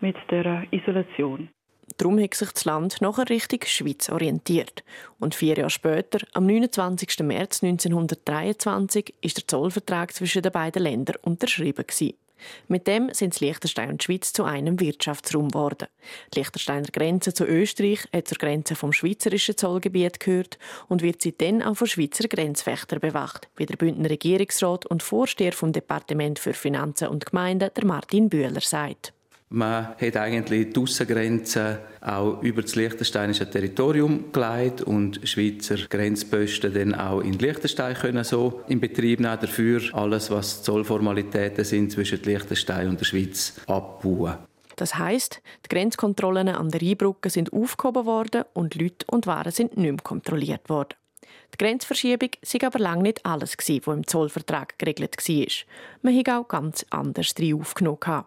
mit 0.02 0.16
der 0.32 0.64
Isolation. 0.72 1.50
Darum 1.98 2.20
hat 2.20 2.34
sich 2.34 2.52
das 2.52 2.66
Land 2.66 3.00
nachher 3.00 3.30
Richtung 3.30 3.60
Schweiz 3.66 4.10
orientiert. 4.10 4.84
Und 5.20 5.36
vier 5.36 5.56
Jahre 5.56 5.70
später, 5.70 6.20
am 6.34 6.46
29. 6.46 7.20
März 7.20 7.64
1923, 7.64 9.14
ist 9.22 9.38
der 9.38 9.48
Zollvertrag 9.48 10.12
zwischen 10.14 10.42
den 10.42 10.52
beiden 10.52 10.84
Ländern 10.84 11.18
unterschrieben. 11.22 11.86
Gewesen. 11.88 12.16
Mit 12.68 12.88
dem 12.88 13.14
sind 13.14 13.40
Liechtenstein 13.40 13.90
und 13.90 14.02
die 14.02 14.06
Schweiz 14.06 14.34
zu 14.34 14.44
einem 14.44 14.80
Wirtschaftsraum 14.80 15.50
geworden. 15.50 15.88
Die 16.34 16.40
Liechtensteiner 16.40 16.88
Grenze 16.92 17.34
zu 17.34 17.46
Österreich 17.46 18.08
hat 18.14 18.28
zur 18.28 18.38
Grenze 18.38 18.76
vom 18.76 18.94
schweizerischen 18.94 19.58
Zollgebiet 19.58 20.20
gehört 20.20 20.58
und 20.88 21.02
wird 21.02 21.22
seitdem 21.22 21.62
auch 21.62 21.76
von 21.76 21.88
Schweizer 21.88 22.28
Grenzwächter 22.28 23.00
bewacht, 23.00 23.50
wie 23.56 23.66
der 23.66 23.78
Bündner 23.78 24.10
Regierungsrat 24.10 24.86
und 24.86 25.04
Vorsteher 25.04 25.54
vom 25.54 25.72
Departement 25.72 26.40
für 26.40 26.54
Finanzen 26.54 27.08
und 27.08 27.26
Gemeinden, 27.26 27.70
der 27.76 27.86
Martin 27.86 28.30
Bühler, 28.30 28.62
sagt. 28.62 29.14
Man 29.50 29.90
hat 30.00 30.18
eigentlich 30.18 30.74
die 30.74 30.80
Aussengrenzen 30.80 31.78
auch 32.02 32.42
über 32.42 32.64
das 32.64 32.76
liechtensteinische 32.76 33.50
Territorium 33.50 34.32
gelegt 34.32 34.82
und 34.82 35.20
Schweizer 35.24 35.78
Grenzposten 35.88 36.74
dann 36.74 36.96
auch 36.96 37.22
in 37.22 37.34
Liechtenstein 37.34 37.96
können 37.96 38.24
so 38.24 38.64
in 38.68 38.80
Betrieb 38.80 39.20
nehmen. 39.20 39.38
Dafür 39.40 39.82
alles, 39.94 40.32
was 40.32 40.64
Zollformalitäten 40.64 41.64
sind 41.64 41.92
zwischen 41.92 42.24
Liechtenstein 42.24 42.90
und 42.90 43.00
der 43.00 43.06
Schweiz, 43.06 43.54
abbauen. 43.68 44.38
Das 44.78 44.98
heißt, 44.98 45.42
die 45.66 45.70
Grenzkontrollen 45.70 46.50
an 46.50 46.70
der 46.70 46.82
Rheinbrücke 46.82 47.30
sind 47.30 47.54
aufgehoben 47.54 48.06
worden 48.06 48.44
und 48.54 48.76
Leute 48.76 49.06
und 49.08 49.28
Waren 49.28 49.52
sind 49.52 49.78
nicht 49.78 49.92
mehr 49.92 50.04
kontrolliert 50.04 50.70
worden. 50.70 50.96
Die 51.54 51.64
Grenzverschiebung 51.64 52.32
war 52.42 52.68
aber 52.68 52.80
lange 52.80 53.04
nicht 53.04 53.26
alles, 53.26 53.56
was 53.58 53.70
im 53.70 54.08
Zollvertrag 54.08 54.78
geregelt 54.78 55.16
war. 55.18 55.46
Man 56.02 56.18
hat 56.18 56.30
auch 56.30 56.48
ganz 56.48 56.86
anders 56.90 57.34
drin 57.34 57.62
aufgenommen 57.62 58.26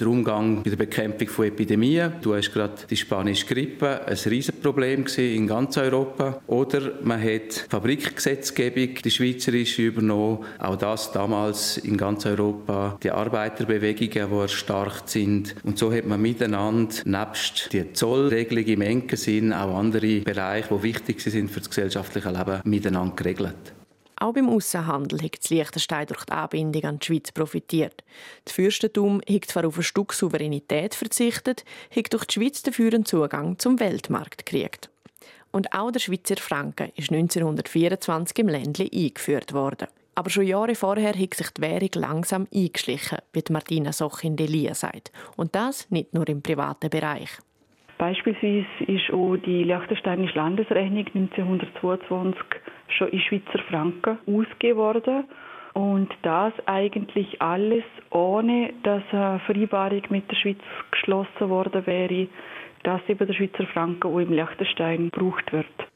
der 0.00 0.08
Umgang 0.08 0.62
bei 0.62 0.70
der 0.70 0.76
Bekämpfung 0.76 1.28
von 1.28 1.46
Epidemien. 1.46 2.14
Du 2.22 2.34
hast 2.34 2.52
gerade 2.52 2.74
die 2.88 2.96
spanische 2.96 3.46
Grippe, 3.46 4.06
ein 4.06 4.16
Riesenproblem 4.16 5.04
in 5.16 5.46
ganz 5.46 5.76
Europa. 5.76 6.40
Oder 6.46 6.92
man 7.02 7.22
hat 7.22 7.66
Fabrikgesetzgebung, 7.68 8.94
die 9.04 9.10
schweizerische, 9.10 9.82
übernommen. 9.82 10.44
Auch 10.58 10.76
das 10.76 11.12
damals 11.12 11.78
in 11.78 11.96
ganz 11.96 12.26
Europa. 12.26 12.98
Die 13.02 13.10
Arbeiterbewegungen, 13.10 14.30
die 14.30 14.36
erstarkt 14.36 15.10
sind. 15.10 15.54
Und 15.62 15.78
so 15.78 15.92
hat 15.92 16.06
man 16.06 16.20
miteinander, 16.20 16.94
nebst 17.04 17.72
der 17.72 17.92
Zollregelung 17.92 18.64
im 18.64 18.80
engen 18.80 19.16
Sinn, 19.16 19.52
auch 19.52 19.76
andere 19.76 20.20
Bereiche, 20.20 20.74
die 20.74 20.82
wichtig 20.82 21.20
sind 21.20 21.50
für 21.50 21.60
das 21.60 21.68
gesellschaftliche 21.68 22.30
Leben, 22.30 22.60
miteinander 22.64 23.14
geregelt. 23.14 23.79
Auch 24.22 24.34
beim 24.34 24.50
Aussenhandel 24.50 25.22
hat 25.22 25.38
das 25.38 25.48
Liechtenstein 25.48 26.06
durch 26.06 26.26
die 26.26 26.32
Anbindung 26.32 26.84
an 26.84 26.98
die 26.98 27.06
Schweiz 27.06 27.32
profitiert. 27.32 28.04
Das 28.44 28.52
Fürstentum 28.52 29.22
hat 29.26 29.46
zwar 29.46 29.64
auf 29.66 29.78
ein 29.78 29.82
Stück 29.82 30.12
Souveränität 30.12 30.94
verzichtet, 30.94 31.64
hat 31.94 32.12
durch 32.12 32.26
die 32.26 32.34
Schweiz 32.34 32.62
dafür 32.62 32.92
einen 32.92 33.06
Zugang 33.06 33.58
zum 33.58 33.80
Weltmarkt 33.80 34.44
gekriegt. 34.44 34.90
Und 35.52 35.72
auch 35.72 35.90
der 35.90 36.00
Schweizer 36.00 36.36
Franken 36.36 36.92
ist 36.96 37.10
1924 37.10 38.38
im 38.40 38.48
Ländli 38.48 38.90
eingeführt 38.92 39.54
worden. 39.54 39.88
Aber 40.14 40.28
schon 40.28 40.46
Jahre 40.46 40.74
vorher 40.74 41.18
hat 41.18 41.34
sich 41.34 41.50
die 41.50 41.62
Währung 41.62 41.90
langsam 41.94 42.46
eingeschlichen, 42.54 43.18
wie 43.32 43.42
Martina 43.48 43.90
Soch 43.90 44.22
in 44.22 44.36
Delia 44.36 44.74
sagt. 44.74 45.12
Und 45.38 45.54
das 45.54 45.86
nicht 45.88 46.12
nur 46.12 46.28
im 46.28 46.42
privaten 46.42 46.90
Bereich. 46.90 47.30
Beispielsweise 48.00 48.64
ist 48.86 49.12
auch 49.12 49.36
die 49.36 49.62
Liechtensteinische 49.62 50.34
Landesrechnung 50.34 51.04
1922 51.14 52.42
schon 52.88 53.08
in 53.08 53.20
Schweizer 53.20 53.58
Franken 53.68 54.18
ausgegeben 54.26 54.78
worden. 54.78 55.24
Und 55.74 56.08
das 56.22 56.54
eigentlich 56.64 57.42
alles 57.42 57.84
ohne, 58.08 58.72
dass 58.84 59.02
eine 59.12 59.38
Vereinbarung 59.40 60.00
mit 60.08 60.30
der 60.30 60.36
Schweiz 60.36 60.56
geschlossen 60.90 61.50
worden 61.50 61.84
wäre, 61.84 62.26
dass 62.84 63.06
eben 63.06 63.26
der 63.26 63.34
Schweizer 63.34 63.66
Franken 63.66 64.06
auch 64.10 64.18
im 64.18 64.32
Liechtenstein 64.32 65.10
gebraucht 65.10 65.52
wird. 65.52 65.89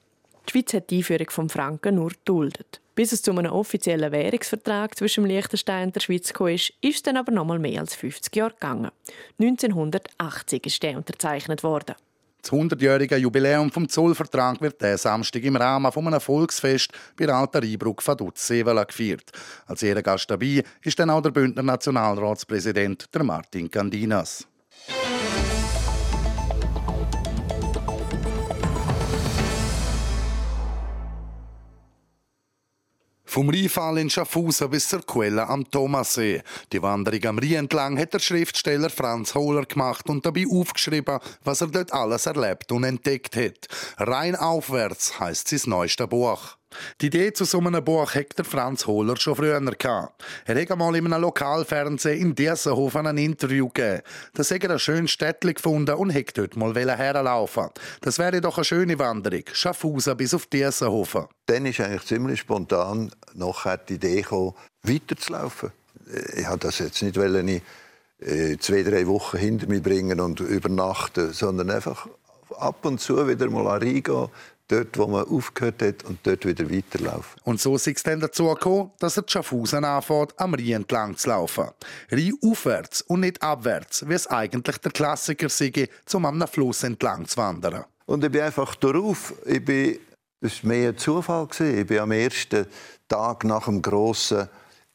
Schweiz 0.54 0.72
hat 0.72 0.90
die 0.90 0.98
Einführung 0.98 1.26
des 1.26 1.52
Franken 1.52 1.96
nur 1.96 2.10
geduldet. 2.10 2.80
Bis 2.94 3.10
es 3.10 3.22
zu 3.22 3.32
einem 3.32 3.50
offiziellen 3.50 4.12
Währungsvertrag 4.12 4.96
zwischen 4.96 5.26
Liechtenstein 5.26 5.86
und 5.86 5.96
der 5.96 6.00
Schweiz 6.00 6.32
kam, 6.32 6.46
ist 6.46 6.72
es 6.80 7.02
dann 7.02 7.16
aber 7.16 7.32
noch 7.32 7.44
mal 7.44 7.58
mehr 7.58 7.80
als 7.80 7.96
50 7.96 8.36
Jahre 8.36 8.52
gegangen. 8.52 8.92
1980 9.40 10.66
ist 10.66 10.80
der 10.84 10.96
unterzeichnet 10.96 11.64
worden. 11.64 11.96
Das 12.40 12.52
100-jährige 12.52 13.16
Jubiläum 13.16 13.72
vom 13.72 13.88
Zollvertrag 13.88 14.60
wird 14.60 14.80
diesen 14.80 14.98
Samstag 14.98 15.42
im 15.42 15.56
Rahmen 15.56 15.90
von 15.90 16.06
einem 16.06 16.20
Volksfest 16.20 16.92
bei 17.16 17.26
der 17.26 17.34
Alten 17.34 17.58
Rheinbrücke 17.58 18.06
Vaduz-Sevela 18.06 18.84
gefeiert. 18.84 19.32
Als 19.66 19.82
Ehrengast 19.82 20.30
dabei 20.30 20.62
ist 20.84 20.98
dann 21.00 21.10
auch 21.10 21.22
der 21.22 21.30
Bündner 21.30 21.64
Nationalratspräsident 21.64 23.12
der 23.12 23.24
Martin 23.24 23.68
Candinas. 23.68 24.46
Vom 33.34 33.50
Rheinfall 33.50 33.98
in 33.98 34.10
Schaffhausen 34.10 34.70
bis 34.70 34.88
zur 34.88 35.04
Quelle 35.04 35.48
am 35.48 35.68
Thomassee. 35.68 36.40
Die 36.72 36.80
Wanderung 36.80 37.24
am 37.24 37.38
Rhein 37.40 37.64
entlang 37.64 37.98
hat 37.98 38.14
der 38.14 38.20
Schriftsteller 38.20 38.90
Franz 38.90 39.34
Hohler 39.34 39.64
gemacht 39.64 40.08
und 40.08 40.24
dabei 40.24 40.44
aufgeschrieben, 40.48 41.18
was 41.42 41.60
er 41.60 41.66
dort 41.66 41.92
alles 41.92 42.26
erlebt 42.26 42.70
und 42.70 42.84
entdeckt 42.84 43.34
hat. 43.34 43.66
Rein 43.98 44.36
aufwärts 44.36 45.18
heißt 45.18 45.48
sein 45.48 45.60
neuestes 45.66 46.06
Buch. 46.06 46.56
Die 47.00 47.06
Idee 47.06 47.32
zu 47.32 47.44
so 47.44 47.58
einem 47.58 47.84
Buch 47.84 48.14
hat 48.14 48.38
der 48.38 48.44
Franz 48.44 48.86
Hohler 48.86 49.16
schon 49.16 49.36
früher. 49.36 49.60
Er 49.60 50.60
hat 50.60 50.70
einmal 50.70 50.96
in 50.96 51.12
einem 51.12 51.22
Lokalfernsehen 51.22 52.20
in 52.20 52.34
Diessenhofen 52.34 53.06
ein 53.06 53.18
Interview 53.18 53.68
gegeben. 53.68 54.02
Da 54.34 54.42
hat 54.42 54.64
er 54.64 54.70
ein 54.70 54.78
schönes 54.78 55.10
Städtchen 55.10 55.54
gefunden 55.54 55.94
und 55.94 56.14
hat 56.14 56.36
dort 56.36 56.56
mal 56.56 56.74
herlaufen. 56.74 57.68
Das 58.00 58.18
wäre 58.18 58.40
doch 58.40 58.56
eine 58.56 58.64
schöne 58.64 58.98
Wanderung. 58.98 59.42
Schaffhausen 59.52 60.16
bis 60.16 60.34
auf 60.34 60.46
Diessenhofen. 60.46 61.26
Dann 61.46 61.66
ist 61.66 61.80
eigentlich 61.80 62.04
ziemlich 62.04 62.40
spontan 62.40 63.10
nachher 63.34 63.78
die 63.78 63.94
Idee 63.94 64.22
gekommen, 64.22 64.54
weiterzulaufen. 64.82 65.72
Ich 66.36 66.48
wollte 66.48 66.66
das 66.66 66.78
jetzt 66.78 67.02
nicht 67.02 67.16
in 67.16 67.60
äh, 68.20 68.56
zwei, 68.58 68.82
drei 68.82 69.06
Wochen 69.06 69.38
hinter 69.38 69.66
mir 69.66 69.80
bringen 69.80 70.20
und 70.20 70.40
übernachten, 70.40 71.32
sondern 71.32 71.70
einfach 71.70 72.06
ab 72.58 72.84
und 72.84 73.00
zu 73.00 73.26
wieder 73.28 73.50
mal 73.50 73.66
reingehen, 73.66 74.28
dort, 74.68 74.96
wo 74.98 75.06
man 75.06 75.26
aufgehört 75.26 75.82
hat 75.82 76.04
und 76.04 76.18
dort 76.22 76.46
wieder 76.46 76.70
weiterlaufen. 76.70 77.40
Und 77.44 77.60
so 77.60 77.76
ist 77.76 77.86
es 77.86 78.02
dann 78.02 78.20
dazu 78.20 78.46
gekommen, 78.48 78.90
dass 78.98 79.16
er 79.16 79.24
Schaffhausen 79.26 79.84
anfängt, 79.84 80.38
am 80.38 80.54
Rhein 80.54 80.72
entlang 80.72 81.16
zu 81.16 81.28
laufen. 81.28 81.68
Rhein 82.10 82.32
aufwärts 82.42 83.02
und 83.02 83.20
nicht 83.20 83.42
abwärts, 83.42 84.08
wie 84.08 84.14
es 84.14 84.26
eigentlich 84.26 84.78
der 84.78 84.92
Klassiker 84.92 85.48
sei, 85.48 85.88
um 86.12 86.26
am 86.26 86.46
Fluss 86.48 86.82
entlang 86.82 87.26
zu 87.26 87.36
wandern. 87.36 87.84
Und 88.06 88.24
ich 88.24 88.30
bin 88.30 88.42
einfach 88.42 88.74
darauf, 88.76 89.34
ich 89.46 89.64
bin, 89.64 89.98
das 90.40 90.62
war 90.62 90.68
mehr 90.68 90.90
ein 90.90 90.98
Zufall, 90.98 91.48
ich 91.58 91.86
bin 91.86 91.98
am 91.98 92.12
ersten 92.12 92.66
Tag 93.08 93.44
nach 93.44 93.64
dem 93.64 93.80
grossen 93.80 94.48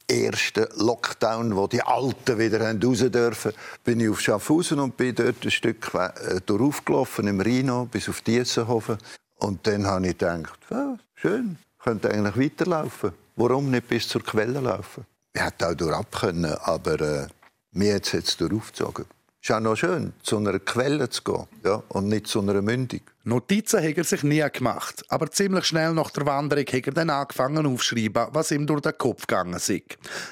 ersten 0.10 0.66
Lockdown, 0.78 1.56
wo 1.56 1.68
die 1.68 1.84
Alten 1.84 2.40
wieder 2.40 2.60
raus 2.62 3.00
dürfen, 3.00 3.54
bin 3.84 4.00
ich 4.00 4.10
auf 4.10 4.20
Schaffhausen 4.20 4.80
und 4.80 4.98
bin 4.98 5.14
dort 5.14 5.44
ein 5.44 5.52
Stück 5.52 5.94
äh, 5.94 6.42
durchgelaufen 6.46 7.28
im 7.28 7.40
Rhino 7.40 7.86
bis 7.86 8.10
auf 8.10 8.22
Diessenhofen 8.22 8.98
und 9.40 9.66
dann 9.68 9.86
habe 9.86 10.08
ich 10.08 10.18
gedacht, 10.18 10.60
ja, 10.70 10.98
schön, 11.16 11.58
könnte 11.80 12.12
eigentlich 12.12 12.38
weiterlaufen. 12.38 13.12
Warum 13.36 13.72
nicht 13.72 13.88
bis 13.88 14.08
zur 14.08 14.24
Quelle 14.24 14.60
laufen? 14.60 15.06
ich 15.34 15.42
hätte 15.42 15.70
auch 15.70 15.74
durchab 15.74 16.12
können, 16.12 16.54
aber 16.64 17.00
äh, 17.00 17.28
mir 17.72 17.96
hat 17.96 18.06
es 18.06 18.12
jetzt 18.12 18.42
durchaufgezogen. 18.42 19.06
Es 19.42 19.50
ist 19.50 19.56
auch 19.56 19.60
noch 19.60 19.76
schön, 19.76 20.14
zu 20.22 20.38
einer 20.38 20.60
Quelle 20.60 21.10
zu 21.10 21.24
gehen 21.24 21.48
ja, 21.64 21.82
und 21.90 22.08
nicht 22.08 22.28
zu 22.28 22.42
einer 22.42 22.62
Mündung. 22.62 23.02
Notizen 23.26 23.84
hat 23.84 23.98
er 23.98 24.04
sich 24.06 24.24
nie 24.24 24.44
gemacht, 24.50 25.04
aber 25.10 25.30
ziemlich 25.30 25.66
schnell 25.66 25.94
nach 25.94 26.10
der 26.12 26.26
Wanderung 26.26 26.66
hat 26.66 26.88
er 26.88 26.94
dann 26.94 27.10
angefangen 27.10 27.66
aufzuschreiben, 27.66 28.28
was 28.32 28.52
ihm 28.52 28.66
durch 28.66 28.82
den 28.82 28.98
Kopf 28.98 29.28
gegangen 29.28 29.56
ist. 29.56 29.72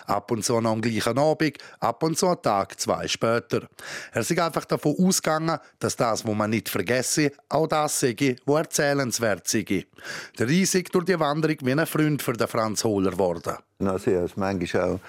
Ab 0.05 0.31
und 0.31 0.45
zu 0.45 0.61
noch 0.61 0.71
am 0.71 0.81
gleichen 0.81 1.17
Abend, 1.17 1.57
ab 1.81 2.01
und 2.03 2.17
zu 2.17 2.27
einen 2.27 2.41
Tag, 2.41 2.79
zwei 2.79 3.05
später. 3.09 3.67
Er 4.13 4.21
ist 4.21 4.39
einfach 4.39 4.63
davon 4.63 4.95
ausgegangen, 4.99 5.59
dass 5.79 5.97
das, 5.97 6.25
was 6.25 6.35
man 6.35 6.49
nicht 6.49 6.69
vergesse, 6.69 7.33
auch 7.49 7.67
das 7.67 7.99
sei, 7.99 8.37
was 8.45 8.59
erzählenswert 8.59 9.47
sei. 9.49 9.85
Der 10.39 10.47
Riesig 10.47 10.89
durch 10.91 11.05
die 11.05 11.19
Wanderung 11.19 11.57
wie 11.63 11.73
ein 11.73 11.85
Freund 11.85 12.21
für 12.21 12.33
den 12.33 12.47
Franz 12.47 12.85
Hohler 12.85 13.11
geworden. 13.11 13.57
Also, 13.79 14.11
ich 14.11 14.15
habe 14.17 14.25
es 14.25 14.37
manchmal 14.37 14.83
auch 14.83 14.99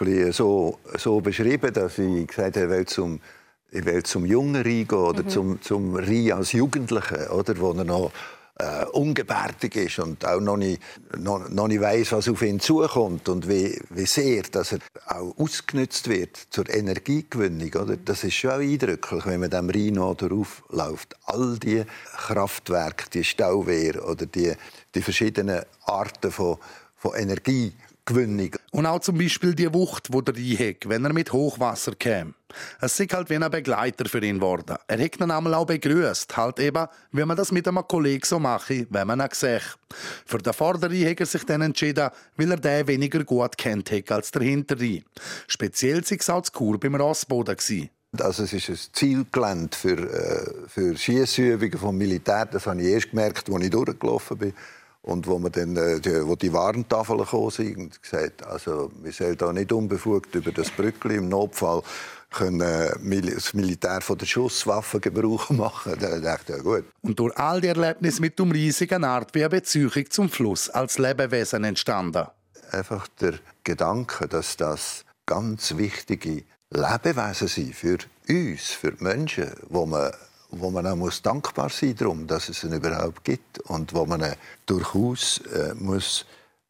ein 0.00 0.06
bisschen 0.06 0.32
so, 0.32 0.78
so 0.96 1.20
beschrieben, 1.20 1.72
dass 1.72 1.98
ich 1.98 2.26
gesagt 2.26 2.56
habe, 2.56 2.84
zum 2.84 3.20
ich 3.70 3.84
will 3.84 4.02
zum 4.02 4.24
Jungen 4.24 4.56
reingehen 4.56 4.86
oder 4.98 5.22
mhm. 5.22 5.28
zum, 5.28 5.62
zum 5.62 5.94
Rein 5.94 6.32
als 6.32 6.52
Jugendliche, 6.52 7.30
oder, 7.30 7.58
wo 7.58 7.72
er 7.72 7.84
noch 7.84 8.12
äh, 8.58 8.84
ungebärtig 8.86 9.76
ist 9.76 9.98
und 10.00 10.24
auch 10.24 10.40
noch 10.40 10.56
nicht, 10.56 10.82
noch, 11.16 11.48
noch 11.48 11.68
nicht 11.68 11.80
weiss, 11.80 12.12
was 12.12 12.28
auf 12.28 12.42
ihn 12.42 12.60
zukommt 12.60 13.28
und 13.28 13.48
wie, 13.48 13.80
wie 13.90 14.06
sehr 14.06 14.42
dass 14.42 14.72
er 14.72 14.80
auch 15.06 15.36
ausgenutzt 15.38 16.08
wird 16.08 16.36
zur 16.50 16.68
Energiegewinnung. 16.68 17.72
Oder? 17.74 17.96
Das 17.96 18.24
ist 18.24 18.34
schon 18.34 18.50
eindrücklich, 18.50 19.26
wenn 19.26 19.40
man 19.40 19.50
dem 19.50 19.70
Rhein 19.70 19.94
läuft. 19.94 21.16
All 21.24 21.58
die 21.58 21.84
Kraftwerke, 22.16 23.10
die 23.12 23.24
Stauwehr 23.24 24.04
oder 24.08 24.26
die, 24.26 24.54
die 24.94 25.02
verschiedenen 25.02 25.62
Arten 25.84 26.32
von, 26.32 26.58
von 26.96 27.14
Energie 27.14 27.72
Gewinnung. 28.08 28.56
Und 28.70 28.86
auch 28.86 29.00
zum 29.00 29.18
Beispiel 29.18 29.54
die 29.54 29.72
Wucht, 29.72 30.08
die 30.12 30.24
der 30.24 30.68
hat, 30.68 30.88
wenn 30.88 31.04
er 31.04 31.12
mit 31.12 31.30
Hochwasser 31.30 31.94
käme. 31.94 32.32
Es 32.80 32.98
ist 32.98 33.12
halt 33.12 33.28
wie 33.28 33.36
ein 33.36 33.50
Begleiter 33.50 34.08
für 34.08 34.24
ihn 34.24 34.36
geworden. 34.36 34.76
Er 34.86 35.04
hat 35.04 35.20
ihn 35.20 35.30
einmal 35.30 35.52
auch 35.52 35.66
begrüßt, 35.66 36.34
halt 36.34 36.58
eben, 36.58 36.86
wie 37.12 37.24
man 37.24 37.36
das 37.36 37.52
mit 37.52 37.68
einem 37.68 37.86
Kollegen 37.86 38.24
so 38.24 38.38
mache, 38.38 38.86
wenn 38.88 39.06
man 39.06 39.20
ihn 39.20 39.28
sieht. 39.32 39.76
Für 40.24 40.38
den 40.38 40.54
Vorderen 40.54 41.06
hat 41.06 41.20
er 41.20 41.26
sich 41.26 41.44
dann 41.44 41.60
entschieden, 41.60 42.08
weil 42.36 42.50
er 42.50 42.56
den 42.56 42.86
weniger 42.86 43.22
gut 43.24 43.58
kennt 43.58 43.92
als 44.10 44.30
der 44.30 44.42
Hintere. 44.42 45.02
Speziell 45.46 46.02
sei 46.02 46.16
es 46.18 46.30
auch 46.30 46.42
zu 46.42 46.52
Kur 46.52 46.80
beim 46.80 46.94
Rossboden 46.94 47.56
gewesen. 47.56 47.90
Also 48.18 48.44
es 48.44 48.54
ist 48.54 48.70
ein 48.70 48.78
Zielgelände 48.94 49.76
für, 49.76 49.98
äh, 49.98 50.66
für 50.66 50.96
Schiessübungen 50.96 51.78
vom 51.78 51.98
Militär. 51.98 52.46
Das 52.46 52.66
habe 52.66 52.80
ich 52.80 52.88
erst 52.88 53.10
gemerkt, 53.10 53.50
als 53.50 53.62
ich 53.62 53.70
durchgelaufen 53.70 54.38
bin. 54.38 54.54
Und 55.02 55.26
wo, 55.26 55.38
wir 55.38 55.50
dann, 55.50 55.76
äh, 55.76 56.00
die, 56.00 56.26
wo 56.26 56.36
die 56.36 56.52
Warntafeln 56.52 57.20
gekommen 57.20 57.50
sind, 57.50 57.78
und 57.78 58.02
gesagt, 58.02 58.44
also 58.46 58.90
wir 59.02 59.12
sollen 59.12 59.36
da 59.36 59.52
nicht 59.52 59.72
unbefugt 59.72 60.34
über 60.34 60.52
das 60.52 60.70
Brückli 60.70 61.16
im 61.16 61.28
Notfall 61.28 61.82
können 62.30 62.60
äh, 62.60 63.32
das 63.32 63.54
Militär 63.54 64.00
von 64.00 64.18
der 64.18 64.26
Schusswaffe 64.26 65.00
Gebrauch 65.00 65.50
machen. 65.50 65.94
Da 65.98 66.18
dachte 66.18 66.52
ich, 66.52 66.58
ja 66.58 66.62
gut. 66.62 66.84
Und 67.02 67.18
durch 67.18 67.36
all 67.36 67.60
die 67.60 67.68
Erlebnisse 67.68 68.20
mit 68.20 68.38
dem 68.38 68.50
riesigen 68.50 69.04
Art 69.04 69.34
wie 69.34 69.40
eine 69.40 69.50
Beziehung 69.50 70.10
zum 70.10 70.28
Fluss 70.28 70.68
als 70.68 70.98
Lebewesen 70.98 71.64
entstanden. 71.64 72.26
Einfach 72.70 73.08
der 73.20 73.34
Gedanke, 73.64 74.28
dass 74.28 74.56
das 74.56 75.04
ganz 75.24 75.76
wichtige 75.76 76.44
Lebewesen 76.70 77.48
sind 77.48 77.74
für 77.74 77.98
uns, 78.28 78.70
für 78.70 78.92
die 78.92 79.02
Menschen, 79.04 79.52
wo 79.68 79.86
man 79.86 80.12
wo 80.50 80.70
man 80.70 80.86
auch 80.86 80.96
muss 80.96 81.20
dankbar 81.20 81.68
sein 81.68 81.94
darum, 81.94 82.26
dass 82.26 82.48
es 82.48 82.64
ihn 82.64 82.72
überhaupt 82.72 83.22
gibt 83.24 83.47
und 83.68 83.94
wo 83.94 84.04
man 84.06 84.34
durchaus 84.66 85.38
äh, 85.38 85.74
muss 85.74 86.26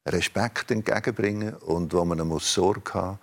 Respekt 0.07 0.71
entgegenbringen 0.71 1.55
und 1.55 1.93
wo 1.93 2.05
man 2.05 2.27
muss 2.27 2.53
Sorge 2.53 2.95
haben 2.95 3.19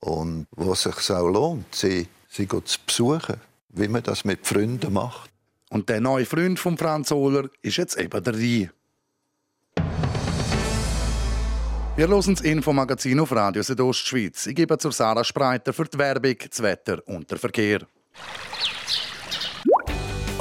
und 0.00 0.46
wo 0.52 0.72
es 0.72 0.82
sich 0.82 1.10
auch 1.10 1.28
lohnt, 1.28 1.74
sie, 1.74 2.08
sie 2.28 2.48
zu 2.48 2.78
besuchen, 2.86 3.36
wie 3.70 3.88
man 3.88 4.02
das 4.02 4.24
mit 4.24 4.46
Freunden 4.46 4.92
macht. 4.92 5.30
Und 5.70 5.88
der 5.88 6.00
neue 6.00 6.26
Freund 6.26 6.58
von 6.58 6.76
Franz 6.76 7.12
Ohler 7.12 7.48
ist 7.62 7.76
jetzt 7.76 7.96
eben 7.96 8.22
der 8.22 8.34
Rhein. 8.34 8.70
Wir 11.94 12.08
hören 12.08 12.34
das 12.34 12.40
Infomagazin 12.40 13.20
auf 13.20 13.32
Radio 13.32 13.62
Südostschweiz. 13.62 14.46
Ich 14.46 14.54
gebe 14.54 14.78
zur 14.78 14.92
Sarah 14.92 15.24
Spreiter 15.24 15.72
für 15.72 15.84
die 15.84 15.98
Werbung, 15.98 16.36
das 16.48 16.62
Wetter 16.62 17.06
und 17.06 17.30
den 17.30 17.38
Verkehr. 17.38 17.86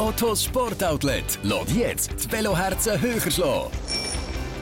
Ottos 0.02 0.46
Sportoutlet 0.46 1.38
lädt 1.44 1.70
jetzt 1.76 2.10
die 2.26 2.32
Veloherzen 2.32 3.00
höher 3.00 3.30
schlagen. 3.30 3.70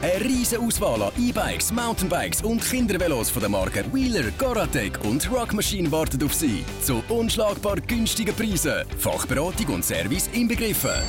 Eine 0.02 0.26
riesige 0.26 0.62
Auswahl 0.62 1.02
an 1.02 1.14
E-Bikes, 1.18 1.72
Mountainbikes 1.72 2.42
und 2.42 2.62
Kindervelos 2.62 3.30
von 3.30 3.44
den 3.44 3.52
Marken 3.52 3.86
Wheeler, 3.94 4.32
Goratec 4.38 5.00
und 5.06 5.32
Rock 5.32 5.54
Machine 5.54 5.90
wartet 5.94 6.26
auf 6.26 6.34
Sie. 6.34 6.66
Zu 6.84 7.02
unschlagbar 7.08 7.78
günstigen 7.80 8.36
Preisen. 8.36 8.84
Fachberatung 8.98 9.76
und 9.76 9.86
Service 9.86 10.30
inbegriffen. 10.34 11.02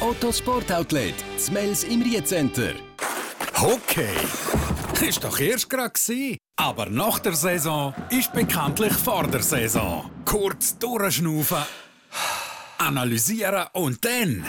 Ottos 0.00 0.38
Sportoutlet, 0.38 1.16
Smells 1.38 1.84
im 1.84 2.00
Riecenter. 2.00 2.72
Okay, 3.60 4.16
ist 5.06 5.22
doch 5.22 5.38
erst 5.38 5.68
gerade 5.68 5.92
Aber 6.56 6.86
nach 6.86 7.18
der 7.18 7.34
Saison 7.34 7.94
ist 8.08 8.32
bekanntlich 8.32 8.94
vor 8.94 9.26
der 9.26 9.42
Saison. 9.42 10.10
Kurz 10.24 10.78
durchschnaufen 10.78 11.64
analysieren 12.78 13.66
und 13.72 14.04
dann 14.04 14.44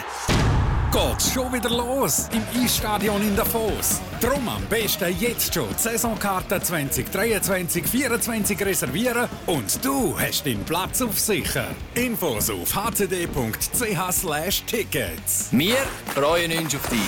geht's 0.90 1.32
schon 1.32 1.52
wieder 1.52 1.70
los 1.70 2.28
im 2.32 2.42
Eisstadion 2.62 3.22
in 3.22 3.36
Davos. 3.36 4.00
Drum 4.20 4.48
am 4.48 4.64
besten 4.66 5.16
jetzt 5.18 5.54
schon 5.54 5.68
die 5.70 5.78
Saisonkarte 5.82 6.56
2023-24 6.56 8.64
reservieren 8.64 9.28
und 9.46 9.84
du 9.84 10.18
hast 10.18 10.46
deinen 10.46 10.64
Platz 10.64 11.02
auf 11.02 11.18
sicher. 11.18 11.66
Infos 11.94 12.48
auf 12.50 12.74
hcd.ch/tickets. 12.74 15.48
Wir 15.52 15.76
freuen 16.14 16.58
uns 16.58 16.74
auf 16.74 16.88
dich. 16.88 16.98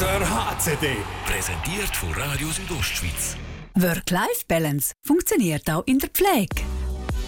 Der 0.00 0.20
HCD. 0.20 0.96
Präsentiert 1.26 1.96
von 1.96 2.12
Radio 2.12 2.46
Südostschweiz. 2.48 3.36
Work-Life-Balance 3.74 4.92
funktioniert 5.04 5.68
auch 5.70 5.82
in 5.86 5.98
der 5.98 6.08
Pflege. 6.10 6.62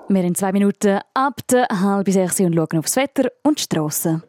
Wir 0.09 0.25
in 0.25 0.35
zwei 0.35 0.53
Minuten 0.53 1.01
ab 1.14 1.40
der 1.51 1.68
halb 1.68 2.11
sechs 2.11 2.38
und 2.38 2.55
schauen 2.55 2.79
aufs 2.79 2.96
Wetter 2.96 3.31
und 3.44 3.59
die 3.59 3.62
Strassen. 3.62 4.22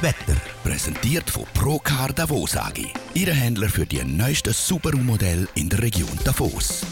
Wetter. 0.00 0.51
Präsentiert 0.62 1.28
von 1.28 1.44
Procar 1.54 2.12
Davos 2.12 2.56
AG. 2.56 2.86
Ihre 3.14 3.32
Händler 3.32 3.68
für 3.68 3.84
die 3.84 4.04
neuesten 4.04 4.52
Subaru-Modelle 4.52 5.48
in 5.56 5.68
der 5.68 5.82
Region 5.82 6.18
Davos. 6.24 6.86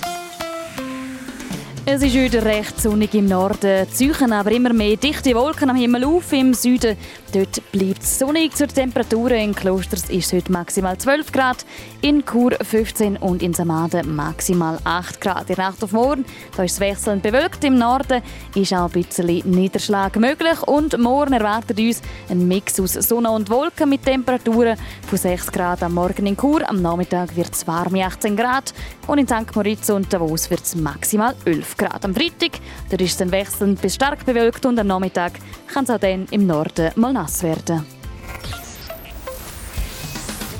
Es 1.87 2.03
ist 2.03 2.14
heute 2.14 2.45
recht 2.45 2.79
sonnig 2.79 3.14
im 3.14 3.27
Norden, 3.27 3.88
Züchen 3.90 4.33
aber 4.33 4.53
immer 4.53 4.73
mehr 4.73 4.97
dichte 4.97 5.35
Wolken 5.35 5.71
am 5.71 5.77
Himmel 5.77 6.05
auf. 6.05 6.31
Im 6.31 6.53
Süden 6.53 6.97
dort 7.33 7.73
bleibt 7.73 8.03
es 8.03 8.19
sonnig. 8.19 8.55
Zur 8.55 8.69
Temperatur 8.69 9.31
in 9.31 9.55
Klosters 9.55 10.11
ist 10.11 10.27
es 10.27 10.33
heute 10.35 10.53
maximal 10.53 10.99
12 10.99 11.33
Grad, 11.33 11.64
in 12.03 12.23
Chur 12.25 12.53
15 12.62 13.16
und 13.16 13.43
in 13.43 13.55
Samaden 13.55 14.14
maximal 14.14 14.79
8 14.85 15.21
Grad. 15.23 15.49
In 15.49 15.57
Nacht 15.57 15.83
auf 15.83 15.93
morgen 15.93 16.27
da 16.55 16.64
ist 16.64 16.75
es 16.75 16.81
wechselnd 16.81 17.23
bewölkt. 17.23 17.64
Im 17.64 17.79
Norden 17.79 18.23
ist 18.55 18.75
auch 18.75 18.93
ein 18.95 19.03
bisschen 19.03 19.51
Niederschlag 19.51 20.14
möglich 20.16 20.62
und 20.66 20.99
morgen 20.99 21.33
erwartet 21.33 21.79
uns 21.81 22.03
ein 22.29 22.47
Mix 22.47 22.79
aus 22.79 22.93
Sonne 22.93 23.31
und 23.31 23.49
Wolken 23.49 23.88
mit 23.88 24.05
Temperaturen 24.05 24.77
von 25.09 25.19
6 25.19 25.51
Grad 25.51 25.83
am 25.83 25.95
Morgen 25.95 26.27
in 26.27 26.37
Chur. 26.37 26.69
Am 26.69 26.83
Nachmittag 26.83 27.35
wird 27.35 27.55
es 27.55 27.66
warm 27.66 27.95
18 27.95 28.37
Grad 28.37 28.75
und 29.07 29.19
in 29.19 29.27
St. 29.27 29.57
Moritz 29.57 29.88
und 29.88 30.12
Davos 30.12 30.51
wird 30.51 30.62
es 30.62 30.77
maximal 30.77 31.35
11 31.47 31.69
Grad. 31.76 32.04
Am 32.04 32.14
Freitag 32.14 32.61
dort 32.88 33.00
ist 33.00 33.12
es 33.12 33.16
dann 33.16 33.33
wechselnd 33.33 33.80
bis 33.80 33.94
stark 33.94 34.24
bewölkt 34.24 34.64
und 34.66 34.78
am 34.78 34.87
Nachmittag 34.87 35.33
kann 35.66 35.85
es 35.85 35.90
auch 35.90 35.98
dann 35.98 36.26
im 36.30 36.46
Norden 36.46 36.90
mal 36.96 37.12
nass 37.12 37.42
werden. 37.42 37.85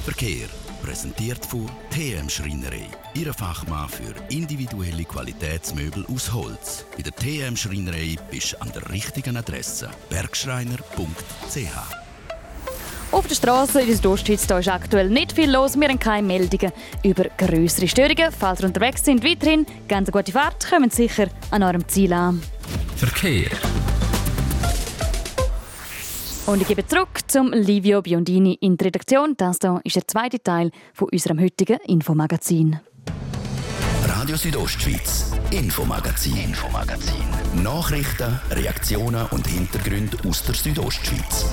Verkehr 0.04 0.48
präsentiert 0.82 1.44
von 1.44 1.66
TM 1.90 2.28
Schreinerei. 2.28 2.88
Ihre 3.14 3.32
Fachmann 3.32 3.88
für 3.88 4.14
individuelle 4.28 5.04
Qualitätsmöbel 5.04 6.04
aus 6.12 6.32
Holz. 6.32 6.84
Bei 6.96 7.02
der 7.02 7.14
TM 7.14 7.56
Schreinerei 7.56 8.16
bist 8.30 8.54
du 8.54 8.62
an 8.62 8.72
der 8.72 8.90
richtigen 8.90 9.36
Adresse. 9.36 9.90
Bergschreiner.ch 10.08 12.09
auf 13.12 13.26
der 13.26 13.34
Straße 13.34 13.80
in 13.82 14.00
der 14.00 14.10
Ostschweiz 14.10 14.44
ist 14.44 14.68
aktuell 14.68 15.08
nicht 15.08 15.32
viel 15.32 15.50
los. 15.50 15.78
Wir 15.78 15.88
haben 15.88 15.98
keine 15.98 16.26
Meldungen 16.26 16.72
über 17.02 17.24
größere 17.36 17.88
Störungen. 17.88 18.32
Falls 18.36 18.60
ihr 18.60 18.66
unterwegs 18.66 19.04
sind, 19.04 19.24
weiterhin 19.24 19.66
ganz 19.88 20.10
gute 20.10 20.32
Fahrt, 20.32 20.68
kommen 20.68 20.90
sicher 20.90 21.28
an 21.50 21.62
eurem 21.62 21.86
Ziel 21.88 22.12
an. 22.12 22.40
Verkehr. 22.96 23.50
Und 26.46 26.62
ich 26.62 26.68
gebe 26.68 26.86
zurück 26.86 27.20
zum 27.26 27.52
Livio 27.52 28.02
Biondini 28.02 28.54
in 28.60 28.76
die 28.76 28.84
Redaktion. 28.84 29.34
Das 29.36 29.58
hier 29.60 29.80
ist 29.84 29.96
der 29.96 30.06
zweite 30.06 30.42
Teil 30.42 30.70
von 30.94 31.08
unserem 31.12 31.40
heutigen 31.40 31.78
Infomagazin. 31.86 32.80
Radio 34.06 34.36
Südostschweiz, 34.36 35.32
Infomagazin, 35.50 36.36
Infomagazin. 36.36 37.24
Nachrichten, 37.62 38.40
Reaktionen 38.50 39.26
und 39.30 39.46
Hintergründe 39.46 40.16
aus 40.28 40.42
der 40.44 40.54
Südostschweiz. 40.54 41.46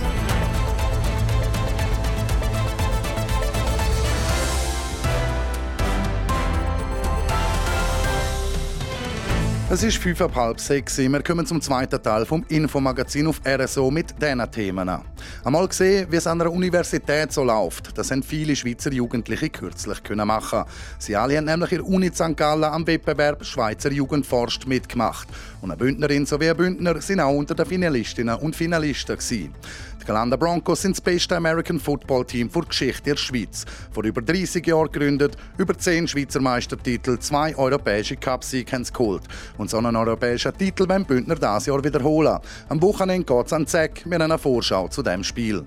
Es 9.70 9.84
ist 9.84 9.98
fünf 9.98 10.22
ab 10.22 10.34
halb 10.34 10.62
sechs. 10.62 10.98
Wir 10.98 11.22
kommen 11.22 11.46
zum 11.46 11.60
zweiten 11.60 12.02
Teil 12.02 12.26
vom 12.26 12.46
Infomagazin 12.48 13.28
auf 13.28 13.42
RSO 13.46 13.92
mit 13.92 14.16
diesen 14.22 14.50
Themen. 14.50 14.90
Einmal 15.44 15.68
gesehen, 15.68 16.08
wie 16.10 16.16
es 16.16 16.26
an 16.26 16.40
einer 16.40 16.54
Universität 16.54 17.34
so 17.34 17.44
läuft. 17.44 17.98
Das 17.98 18.10
haben 18.10 18.24
viele 18.24 18.56
Schweizer 18.56 18.94
Jugendliche 18.94 19.50
kürzlich 19.50 20.02
können 20.04 20.26
machen. 20.26 20.64
Sie 21.00 21.18
alle 21.18 21.36
haben 21.36 21.44
nämlich 21.44 21.74
in 21.74 21.78
der 21.80 21.86
Uni 21.86 22.10
St. 22.14 22.38
Gallen 22.38 22.64
am 22.64 22.88
Wettbewerb 22.88 23.44
Schweizer 23.44 23.92
Jugend 23.92 24.26
forscht 24.26 24.66
mitgemacht. 24.68 25.28
Und 25.62 25.70
eine 25.70 25.78
Bündnerin 25.78 26.26
sowie 26.26 26.50
ein 26.50 26.56
Bündner 26.56 27.02
sind 27.02 27.20
auch 27.20 27.36
unter 27.36 27.54
den 27.54 27.66
Finalistinnen 27.66 28.38
und 28.38 28.56
Finalisten 28.56 29.18
gewesen. 29.18 29.54
Galanda 30.08 30.38
Broncos 30.38 30.84
sind 30.84 30.96
das 30.96 31.02
beste 31.02 31.36
American 31.36 31.82
Football 31.82 32.24
Team 32.24 32.50
der 32.50 32.62
Geschichte 32.62 33.10
der 33.10 33.18
Schweiz. 33.18 33.66
Vor 33.92 34.06
über 34.06 34.22
30 34.22 34.66
Jahren 34.66 34.90
gegründet, 34.90 35.36
über 35.58 35.78
10 35.78 36.08
Schweizer 36.08 36.40
Meistertitel, 36.40 37.20
zwei 37.20 37.54
europäische 37.58 38.16
Cupsiege 38.16 38.72
haben 38.72 38.86
sie 38.86 38.94
geholt. 38.94 39.24
Und 39.58 39.70
so 39.70 39.78
einen 39.78 39.98
europäischen 39.98 40.58
Titel 40.58 40.88
wollen 40.88 41.04
Bündner 41.04 41.36
dieses 41.36 41.66
Jahr 41.66 41.84
wiederholen. 41.84 42.40
Am 42.70 42.82
Wochenende 42.82 43.26
geht 43.26 43.48
es 43.48 43.54
an 43.54 43.68
Zack 43.68 44.06
mit 44.06 44.22
einer 44.22 44.38
Vorschau 44.38 44.88
zu 44.88 45.04
dem 45.04 45.26
Spiel. 45.26 45.66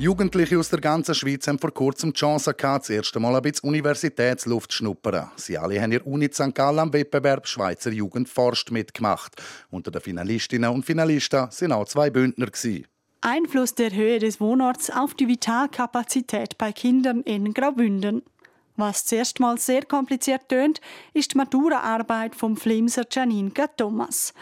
Jugendliche 0.00 0.58
aus 0.58 0.70
der 0.70 0.80
ganzen 0.80 1.14
Schweiz 1.14 1.46
haben 1.46 1.58
vor 1.58 1.74
kurzem 1.74 2.14
die 2.14 2.18
Chance 2.20 2.54
gehabt, 2.54 2.84
das 2.84 2.88
erste 2.88 3.20
Mal 3.20 3.36
ein 3.36 3.42
bisschen 3.42 3.68
Universitätsluft 3.68 4.72
zu 4.72 4.78
schnuppern. 4.78 5.30
Sie 5.36 5.58
alle 5.58 5.78
haben 5.78 5.92
in 5.92 6.00
Uni 6.00 6.30
St. 6.32 6.54
Gallen 6.54 6.78
am 6.78 6.92
Wettbewerb 6.94 7.46
Schweizer 7.46 7.90
Jugend 7.90 8.26
forscht 8.26 8.70
mitgemacht. 8.70 9.34
Unter 9.68 9.90
den 9.90 10.00
Finalistinnen 10.00 10.70
und 10.70 10.86
Finalisten 10.86 11.50
sind 11.50 11.72
auch 11.72 11.84
zwei 11.84 12.08
Bündner. 12.08 12.48
Einfluss 13.20 13.74
der 13.74 13.92
Höhe 13.92 14.18
des 14.18 14.40
Wohnorts 14.40 14.88
auf 14.88 15.12
die 15.12 15.28
Vitalkapazität 15.28 16.56
bei 16.56 16.72
Kindern 16.72 17.20
in 17.20 17.52
Graubünden. 17.52 18.22
Was 18.76 19.04
zuerst 19.04 19.38
mal 19.38 19.58
sehr 19.58 19.84
kompliziert 19.84 20.48
tönt, 20.48 20.80
ist 21.12 21.34
die 21.34 21.36
Maturaarbeit 21.36 22.34
vom 22.34 22.56
Flimser 22.56 23.04
Janine 23.12 23.52
Thomas. 23.76 24.32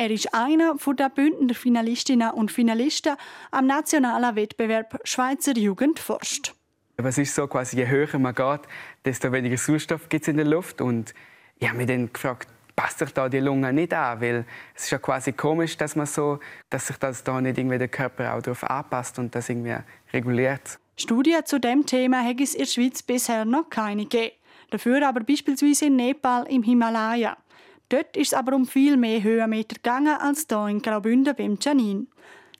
Er 0.00 0.12
ist 0.12 0.32
einer 0.32 0.76
der 0.96 1.08
Bündner 1.08 1.54
Finalistinnen 1.54 2.30
und 2.30 2.52
Finalisten 2.52 3.16
am 3.50 3.66
nationalen 3.66 4.36
Wettbewerb 4.36 5.00
Schweizer 5.02 5.56
Jugend 5.56 5.98
forscht. 5.98 6.54
Was 6.98 7.18
ist 7.18 7.34
so 7.34 7.48
quasi, 7.48 7.78
je 7.78 7.88
höher 7.88 8.16
man 8.20 8.32
geht, 8.32 8.60
desto 9.04 9.32
weniger 9.32 9.56
Sauerstoff 9.56 10.08
gibt 10.08 10.22
es 10.22 10.28
in 10.28 10.36
der 10.36 10.46
Luft. 10.46 10.80
Und 10.80 11.14
ich 11.58 11.66
habe 11.66 11.78
mich 11.78 11.88
dann 11.88 12.12
gefragt, 12.12 12.46
passt 12.76 13.00
sich 13.00 13.10
da 13.10 13.28
die 13.28 13.40
Lunge 13.40 13.72
nicht 13.72 13.92
an? 13.92 14.20
Weil 14.20 14.44
es 14.76 14.84
ist 14.84 14.90
ja 14.90 14.98
quasi 14.98 15.32
komisch, 15.32 15.76
dass 15.76 15.96
man 15.96 16.06
so, 16.06 16.38
dass 16.70 16.86
sich 16.86 16.96
das 16.98 17.24
da 17.24 17.40
nicht 17.40 17.58
irgendwie 17.58 17.78
der 17.78 17.88
Körper 17.88 18.36
auch 18.36 18.42
darauf 18.42 18.62
anpasst 18.62 19.18
und 19.18 19.34
das 19.34 19.48
irgendwie 19.48 19.78
reguliert. 20.12 20.78
Studien 20.96 21.44
zu 21.44 21.58
dem 21.58 21.84
Thema 21.84 22.24
hat 22.24 22.40
es 22.40 22.54
in 22.54 22.60
der 22.60 22.66
Schweiz 22.66 23.02
bisher 23.02 23.44
noch 23.44 23.68
keine 23.68 24.04
gegeben. 24.04 24.36
Dafür 24.70 25.08
aber 25.08 25.24
beispielsweise 25.24 25.86
in 25.86 25.96
Nepal 25.96 26.46
im 26.48 26.62
Himalaya. 26.62 27.36
Dort 27.90 28.16
ist 28.18 28.28
es 28.28 28.34
aber 28.34 28.54
um 28.54 28.66
viel 28.66 28.98
mehr 28.98 29.22
Höhenmeter 29.22 29.76
gegangen 29.76 30.16
als 30.18 30.46
hier 30.48 30.66
in 30.66 30.82
Graubünden 30.82 31.34
beim 31.34 31.58
Janin. 31.60 32.08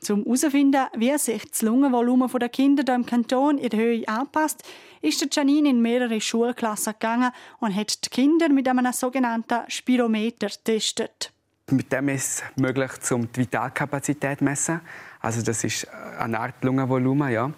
Um 0.09 0.25
herauszufinden, 0.25 0.87
wie 0.97 1.19
sich 1.19 1.51
das 1.51 1.63
Lungenvolumen 1.63 2.31
der 2.31 2.49
Kinder 2.49 2.83
hier 2.87 2.95
im 2.95 3.05
Kanton 3.05 3.59
in 3.59 3.69
der 3.69 3.79
Höhe 3.79 4.09
anpasst, 4.09 4.63
ist 5.03 5.21
der 5.21 5.29
Janin 5.31 5.67
in 5.67 5.83
mehrere 5.83 6.21
Schulklassen 6.21 6.95
gegangen 6.95 7.33
und 7.61 7.75
hat 7.75 8.05
die 8.05 8.09
Kinder 8.09 8.49
mit 8.49 8.69
einem 8.69 8.91
sogenannten 8.93 9.69
Spirometer 9.69 10.49
getestet. 10.49 11.33
Mit 11.71 11.93
dem 11.93 12.09
ist 12.09 12.43
es 12.43 12.43
möglich, 12.57 12.91
um 13.11 13.31
die 13.31 13.41
Vitalkapazität 13.41 14.39
zu 14.39 14.45
messen. 14.45 14.81
Also 15.21 15.43
das 15.43 15.65
ist 15.65 15.87
eine 16.19 16.41
Art 16.41 16.65
Lungenvolumen, 16.65 17.31
ja. 17.31 17.53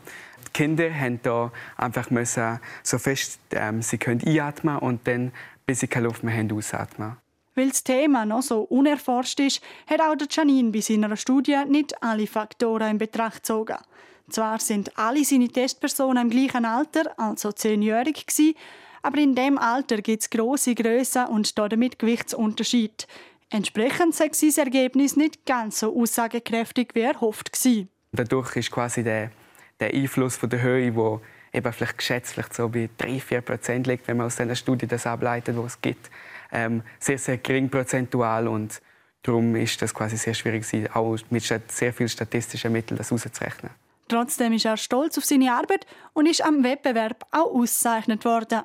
Die 0.49 0.53
Kinder 0.53 0.93
haben 0.93 1.21
da 1.23 1.53
einfach 1.77 2.11
müssen, 2.11 2.59
so 2.83 2.99
fest 2.99 3.39
ähm, 3.53 3.83
sie 3.83 3.99
können 3.99 4.23
einatmen 4.27 4.79
und 4.79 5.07
dann, 5.07 5.31
bis 5.67 5.81
sie 5.81 5.87
keine 5.87 6.07
Luft 6.07 6.25
mehr 6.25 6.37
haben, 6.37 6.51
ausatmen. 6.51 7.17
Weil 7.55 7.71
das 7.71 7.83
Thema 7.83 8.25
noch 8.25 8.43
so 8.43 8.61
unerforscht 8.63 9.41
ist, 9.41 9.61
hat 9.89 10.01
auch 10.01 10.15
der 10.15 10.29
Janine 10.31 10.71
bei 10.71 10.81
seiner 10.81 11.17
Studie 11.17 11.59
nicht 11.67 12.03
alle 12.03 12.27
Faktoren 12.27 12.93
in 12.93 12.99
Betracht 12.99 13.43
gezogen. 13.43 13.77
Zwar 14.31 14.61
sind 14.61 14.97
alle 14.97 15.25
seine 15.25 15.49
Testpersonen 15.49 16.25
im 16.25 16.31
gleichen 16.31 16.65
Alter, 16.65 17.19
also 17.19 17.51
zehnjährig, 17.51 18.25
aber 19.03 19.19
in 19.19 19.35
dem 19.35 19.59
Alter 19.59 20.01
gibt 20.03 20.23
es 20.23 20.31
grosse 20.31 20.75
Grössen 20.75 21.27
und 21.27 21.59
damit 21.59 21.99
Gewichtsunterschied. 21.99 23.09
Entsprechend 23.49 24.15
sei 24.15 24.31
sein 24.33 24.67
Ergebnis 24.67 25.17
nicht 25.17 25.45
ganz 25.45 25.81
so 25.81 26.01
aussagekräftig 26.01 26.91
wie 26.95 27.01
erhofft. 27.01 27.51
Dadurch 28.13 28.55
ist 28.55 28.71
quasi 28.71 29.03
der, 29.03 29.33
der 29.81 29.93
Einfluss 29.93 30.37
von 30.37 30.51
der 30.51 30.63
Höhe, 30.63 30.95
wo 30.95 31.21
eben 31.53 31.73
vielleicht 31.73 31.99
geschätzt 31.99 32.35
vielleicht 32.35 32.55
so 32.55 32.69
bei 32.69 32.89
3-4 33.01 33.41
Prozent 33.41 33.87
liegt, 33.89 34.07
wenn 34.07 34.19
man 34.19 34.27
aus 34.27 34.37
dieser 34.37 34.55
Studie 34.55 34.87
das 34.87 35.07
ableitet, 35.07 35.57
was 35.57 35.73
es 35.73 35.81
gibt 35.81 36.11
ähm, 36.53 36.83
sehr, 36.99 37.19
sehr 37.19 37.39
gering 37.39 37.69
prozentual 37.69 38.49
und 38.49 38.81
darum 39.23 39.55
ist 39.57 39.81
das 39.83 39.95
quasi 39.95 40.17
sehr 40.17 40.35
schwierig, 40.35 40.65
auch 40.95 41.17
mit 41.31 41.43
sehr 41.69 41.93
vielen 41.93 42.09
statistischen 42.09 42.73
Mitteln 42.73 42.97
das 42.99 43.13
auszurechnen. 43.13 43.73
Trotzdem 44.09 44.53
ist 44.55 44.65
er 44.65 44.77
stolz 44.77 45.17
auf 45.19 45.25
seine 45.25 45.53
Arbeit 45.53 45.87
und 46.15 46.27
ist 46.27 46.45
am 46.45 46.65
Wettbewerb 46.65 47.25
auch 47.31 47.55
ausgezeichnet 47.55 48.25
worden. 48.25 48.63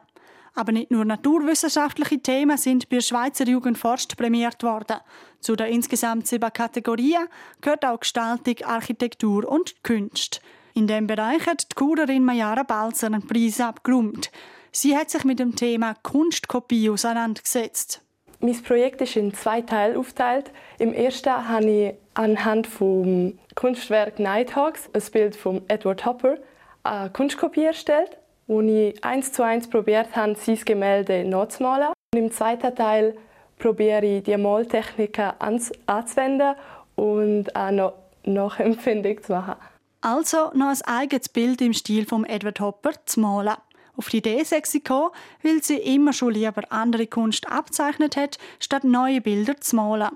Aber 0.55 0.71
nicht 0.71 0.89
nur 0.89 1.05
naturwissenschaftliche 1.05 2.19
Themen 2.19 2.57
sind 2.57 2.89
bei 2.89 2.95
der 2.95 3.01
Schweizer 3.01 3.45
Jugend 3.45 3.77
forscht 3.77 4.17
prämiert 4.17 4.63
worden. 4.63 4.97
Zu 5.41 5.55
den 5.55 5.67
insgesamt 5.67 6.27
sieben 6.27 6.51
Kategorien 6.51 7.27
gehört 7.61 7.85
auch 7.85 7.99
Gestaltung, 7.99 8.55
Architektur 8.63 9.47
und 9.47 9.83
Kunst. 9.83 10.41
In 10.73 10.87
dem 10.87 11.07
Bereich 11.07 11.45
hat 11.45 11.71
die 11.71 11.75
Kurerin 11.75 12.25
Majara 12.25 12.63
Balzer 12.63 13.07
einen 13.07 13.27
Preis 13.27 13.61
abgeräumt. 13.61 14.31
Sie 14.77 14.97
hat 14.97 15.09
sich 15.09 15.23
mit 15.23 15.39
dem 15.39 15.55
Thema 15.55 15.95
Kunstkopie 16.03 16.89
auseinandergesetzt. 16.89 18.01
Mein 18.41 18.61
Projekt 18.61 18.99
ist 18.99 19.15
in 19.15 19.33
zwei 19.33 19.61
Teile 19.61 19.97
aufgeteilt. 19.97 20.51
Im 20.79 20.93
ersten 20.93 21.47
habe 21.47 21.65
ich 21.65 21.93
anhand 22.13 22.67
vom 22.67 23.39
Kunstwerk 23.55 24.19
Nighthawks 24.19 24.89
ein 24.91 25.01
Bild 25.13 25.37
von 25.37 25.61
Edward 25.69 26.05
Hopper 26.05 26.35
eine 26.83 27.09
Kunstkopie 27.09 27.63
erstellt, 27.63 28.17
wo 28.47 28.59
ich 28.59 29.01
eins 29.01 29.31
zu 29.31 29.43
eins 29.43 29.69
probiert 29.69 30.13
habe, 30.13 30.35
sein 30.35 30.59
Gemälde 30.65 31.23
nachzumalen. 31.23 31.93
Und 32.13 32.19
im 32.19 32.31
zweiten 32.33 32.75
Teil 32.75 33.15
probiere 33.57 34.05
ich 34.05 34.23
die 34.23 34.35
Maltechniken 34.35 35.31
anzuwenden 35.39 36.55
und 36.95 37.55
auch 37.55 37.71
noch 37.71 37.93
nachempfindig 38.25 39.23
zu 39.23 39.31
machen. 39.31 39.55
Also 40.01 40.51
noch 40.53 40.67
ein 40.67 40.81
eigenes 40.83 41.29
Bild 41.29 41.61
im 41.61 41.71
Stil 41.71 42.05
von 42.05 42.25
Edward 42.25 42.59
Hopper 42.59 42.91
zu 43.05 43.21
malen. 43.21 43.55
Auf 43.97 44.09
die 44.09 44.17
Idee 44.17 44.43
sei 44.43 44.61
sie 44.65 44.81
gekommen, 44.81 45.11
weil 45.43 45.63
sie 45.63 45.77
immer 45.77 46.13
schon 46.13 46.33
lieber 46.33 46.63
andere 46.71 47.07
Kunst 47.07 47.49
abzeichnet 47.49 48.15
hat, 48.17 48.37
statt 48.59 48.83
neue 48.83 49.21
Bilder 49.21 49.59
zu 49.59 49.75
malen. 49.75 50.09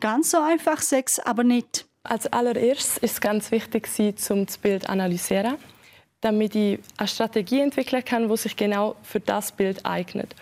Ganz 0.00 0.30
so 0.30 0.38
einfach 0.38 0.80
es 0.80 1.18
aber 1.20 1.44
nicht. 1.44 1.86
Als 2.02 2.26
allererstes 2.26 2.98
ist 2.98 3.12
es 3.14 3.20
ganz 3.20 3.50
wichtig, 3.50 3.88
um 4.30 4.46
das 4.46 4.58
Bild 4.58 4.88
analysieren, 4.88 5.56
damit 6.20 6.54
ich 6.54 6.78
eine 6.96 7.08
Strategie 7.08 7.60
entwickeln 7.60 8.04
kann, 8.04 8.28
die 8.28 8.36
sich 8.36 8.56
genau 8.56 8.96
für 9.02 9.20
das 9.20 9.52
Bild 9.52 9.84
eignet. 9.86 10.34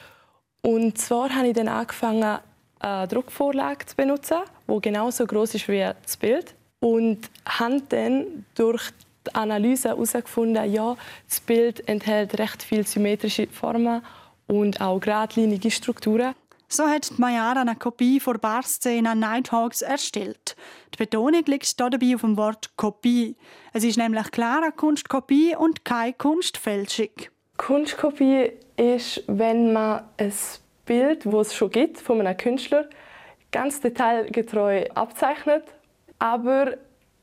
Und 0.62 0.98
zwar 0.98 1.34
habe 1.34 1.48
ich 1.48 1.54
dann 1.54 1.68
angefangen, 1.68 2.38
eine 2.80 3.08
Druckvorlage 3.08 3.86
zu 3.86 3.96
benutzen, 3.96 4.38
die 4.68 4.80
genauso 4.80 5.26
groß 5.26 5.54
ist 5.54 5.68
wie 5.68 5.88
das 6.02 6.16
Bild. 6.16 6.54
Und 6.80 7.30
habe 7.46 7.80
dann 7.88 8.44
durch 8.56 8.90
die 9.26 9.34
Analyse 9.34 9.90
herausgefunden, 9.90 10.72
ja, 10.72 10.96
das 11.28 11.40
Bild 11.40 11.88
enthält 11.88 12.38
recht 12.38 12.62
viele 12.62 12.84
symmetrische 12.84 13.46
Formen 13.48 14.02
und 14.46 14.80
auch 14.80 15.00
geradlinige 15.00 15.70
Strukturen. 15.70 16.34
So 16.68 16.88
hat 16.88 17.18
Mayara 17.18 17.60
eine 17.60 17.76
Kopie 17.76 18.18
von 18.18 18.38
Barszene 18.40 19.14
Nighthawks 19.14 19.82
erstellt. 19.82 20.56
Die 20.94 20.96
Betonung 20.96 21.44
liegt 21.44 21.78
dabei 21.78 22.14
auf 22.14 22.22
dem 22.22 22.38
Wort 22.38 22.70
Kopie. 22.76 23.36
Es 23.74 23.84
ist 23.84 23.98
nämlich 23.98 24.30
klar 24.30 24.62
eine 24.62 24.72
Kunstkopie 24.72 25.54
und 25.54 25.84
keine 25.84 26.14
Kunstfälschung. 26.14 27.10
Kunstkopie 27.58 28.52
ist, 28.76 29.22
wenn 29.26 29.74
man 29.74 30.04
ein 30.16 30.32
Bild, 30.86 31.26
das 31.26 31.48
es 31.48 31.54
schon 31.54 31.70
gibt, 31.70 31.98
von 31.98 32.20
einem 32.20 32.36
Künstler, 32.38 32.88
ganz 33.50 33.80
detailgetreu 33.80 34.86
abzeichnet, 34.94 35.64
aber 36.18 36.72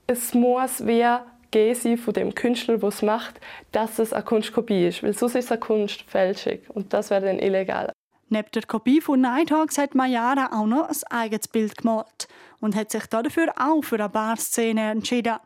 es 0.05 0.33
muss 0.35 0.85
wie 0.85 1.05
Gesi 1.51 1.97
von 1.97 2.13
dem 2.13 2.35
Künstler, 2.35 2.77
der 2.77 2.89
es 2.89 3.01
macht, 3.01 3.39
dass 3.71 3.99
es 3.99 4.13
eine 4.13 4.23
Kunstkopie 4.23 4.87
ist. 4.87 5.03
Weil 5.03 5.13
sonst 5.13 5.35
ist 5.35 5.45
es 5.45 5.51
eine 5.51 5.59
Kunstfälschung 5.59 6.59
und 6.69 6.93
das 6.93 7.09
wäre 7.09 7.25
dann 7.25 7.39
illegal. 7.39 7.91
Neben 8.29 8.51
der 8.53 8.63
Kopie 8.63 9.01
von 9.01 9.21
Nighthawks 9.21 9.77
hat 9.77 9.95
Mayara 9.95 10.51
auch 10.53 10.67
noch 10.67 10.87
ein 10.87 10.95
eigenes 11.09 11.47
Bild 11.47 11.77
gemalt 11.77 12.27
und 12.59 12.75
hat 12.75 12.91
sich 12.91 13.07
dafür 13.07 13.51
auch 13.57 13.81
für 13.81 13.95
eine 13.95 14.09
Barszene 14.09 14.91
entschieden. 14.91 15.37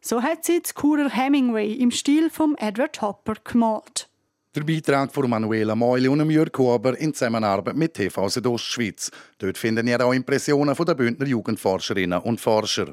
So 0.00 0.22
hat 0.22 0.44
sie 0.44 0.60
das 0.60 0.74
Churer 0.74 1.08
Hemingway 1.08 1.72
im 1.72 1.90
Stil 1.90 2.28
von 2.30 2.56
Edward 2.58 3.00
Hopper 3.00 3.34
gemalt. 3.42 4.08
Der 4.54 4.64
Beitrag 4.64 5.12
von 5.12 5.28
Manuela 5.28 5.74
Meuli 5.74 6.08
und 6.08 6.30
Jörg 6.30 6.56
Huber 6.56 6.98
in 6.98 7.14
Zusammenarbeit 7.14 7.76
mit 7.76 7.94
TV 7.94 8.28
Südostschweiz. 8.28 9.10
Dort 9.38 9.56
finden 9.56 9.86
ihr 9.86 10.04
auch 10.04 10.12
Impressionen 10.12 10.74
von 10.74 10.86
der 10.86 10.94
Bündner 10.94 11.26
Jugendforscherinnen 11.26 12.20
und 12.20 12.40
Forscher. 12.40 12.92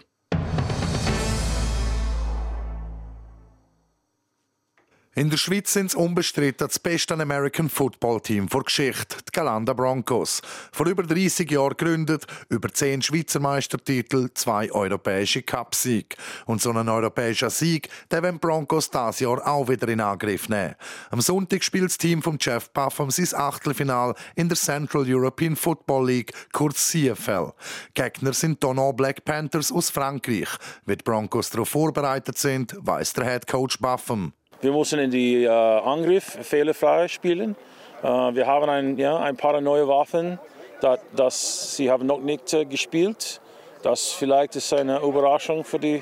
In 5.18 5.30
der 5.30 5.38
Schweiz 5.38 5.72
sind 5.72 5.86
es 5.86 5.96
unbestritten 5.96 6.68
das 6.68 6.78
beste 6.78 7.14
American 7.14 7.70
Football 7.70 8.20
Team 8.20 8.50
vor 8.50 8.66
Geschichte, 8.66 9.16
die 9.26 9.32
Galanda 9.32 9.72
Broncos. 9.72 10.42
Vor 10.74 10.88
über 10.88 11.04
30 11.04 11.50
Jahren 11.50 11.70
gegründet, 11.70 12.26
über 12.50 12.68
10 12.68 13.02
Schweizer 13.02 13.40
Meistertitel, 13.40 14.28
zwei 14.34 14.70
europäische 14.70 15.42
Cupsieg. 15.42 16.18
Und 16.46 16.62
so 16.62 16.72
ein 16.72 16.90
europäischer 16.90 17.50
Sieg, 17.50 17.88
der 18.12 18.24
werden 18.24 18.42
Broncos 18.42 18.90
dieses 18.90 19.22
Jahr 19.22 19.48
auch 19.48 19.70
wieder 19.70 19.88
in 19.88 20.02
Angriff 20.02 20.50
nehmen. 20.50 20.76
Am 21.12 21.22
Sonntag 21.22 21.64
spielt 21.64 21.86
das 21.86 21.98
Team 21.98 22.22
von 22.22 22.38
Jeff 22.38 22.70
Buffum 22.72 23.10
sein 23.10 23.40
Achtelfinal 23.40 24.16
in 24.36 24.50
der 24.50 24.58
Central 24.58 25.06
European 25.08 25.56
Football 25.56 26.08
League, 26.08 26.34
kurz 26.52 26.90
CFL. 26.90 27.54
Gegner 27.94 28.34
sind 28.34 28.62
Donau 28.62 28.92
Black 28.92 29.24
Panthers 29.24 29.72
aus 29.72 29.90
Frankreich. 29.90 30.50
Wie 30.86 30.98
die 30.98 31.04
Broncos 31.06 31.52
darauf 31.52 31.70
vorbereitet 31.70 32.38
sind, 32.38 32.76
weiß 32.82 33.14
der 33.14 33.24
Head 33.24 33.48
Coach 33.48 33.80
Buffum. 33.80 34.34
Wir 34.66 34.72
müssen 34.72 34.98
in 34.98 35.12
die 35.12 35.44
äh, 35.44 35.48
Angriff 35.48 36.40
fehlerfrei 36.42 37.08
spielen. 37.08 37.56
Äh, 38.02 38.08
wir 38.08 38.48
haben 38.48 38.68
ein, 38.68 38.98
ja, 38.98 39.20
ein 39.20 39.38
paar 39.38 39.62
neue 39.62 39.88
Waffen, 39.88 40.40
das, 40.82 41.02
das 41.16 41.76
sie 41.76 41.92
haben 41.92 42.08
noch 42.08 42.20
nicht 42.20 42.52
äh, 42.52 42.66
gespielt. 42.66 43.42
Das 43.84 44.14
vielleicht 44.14 44.56
ist 44.56 44.74
eine 44.74 45.02
Überraschung 45.02 45.64
für 45.64 45.78
die, 45.78 46.02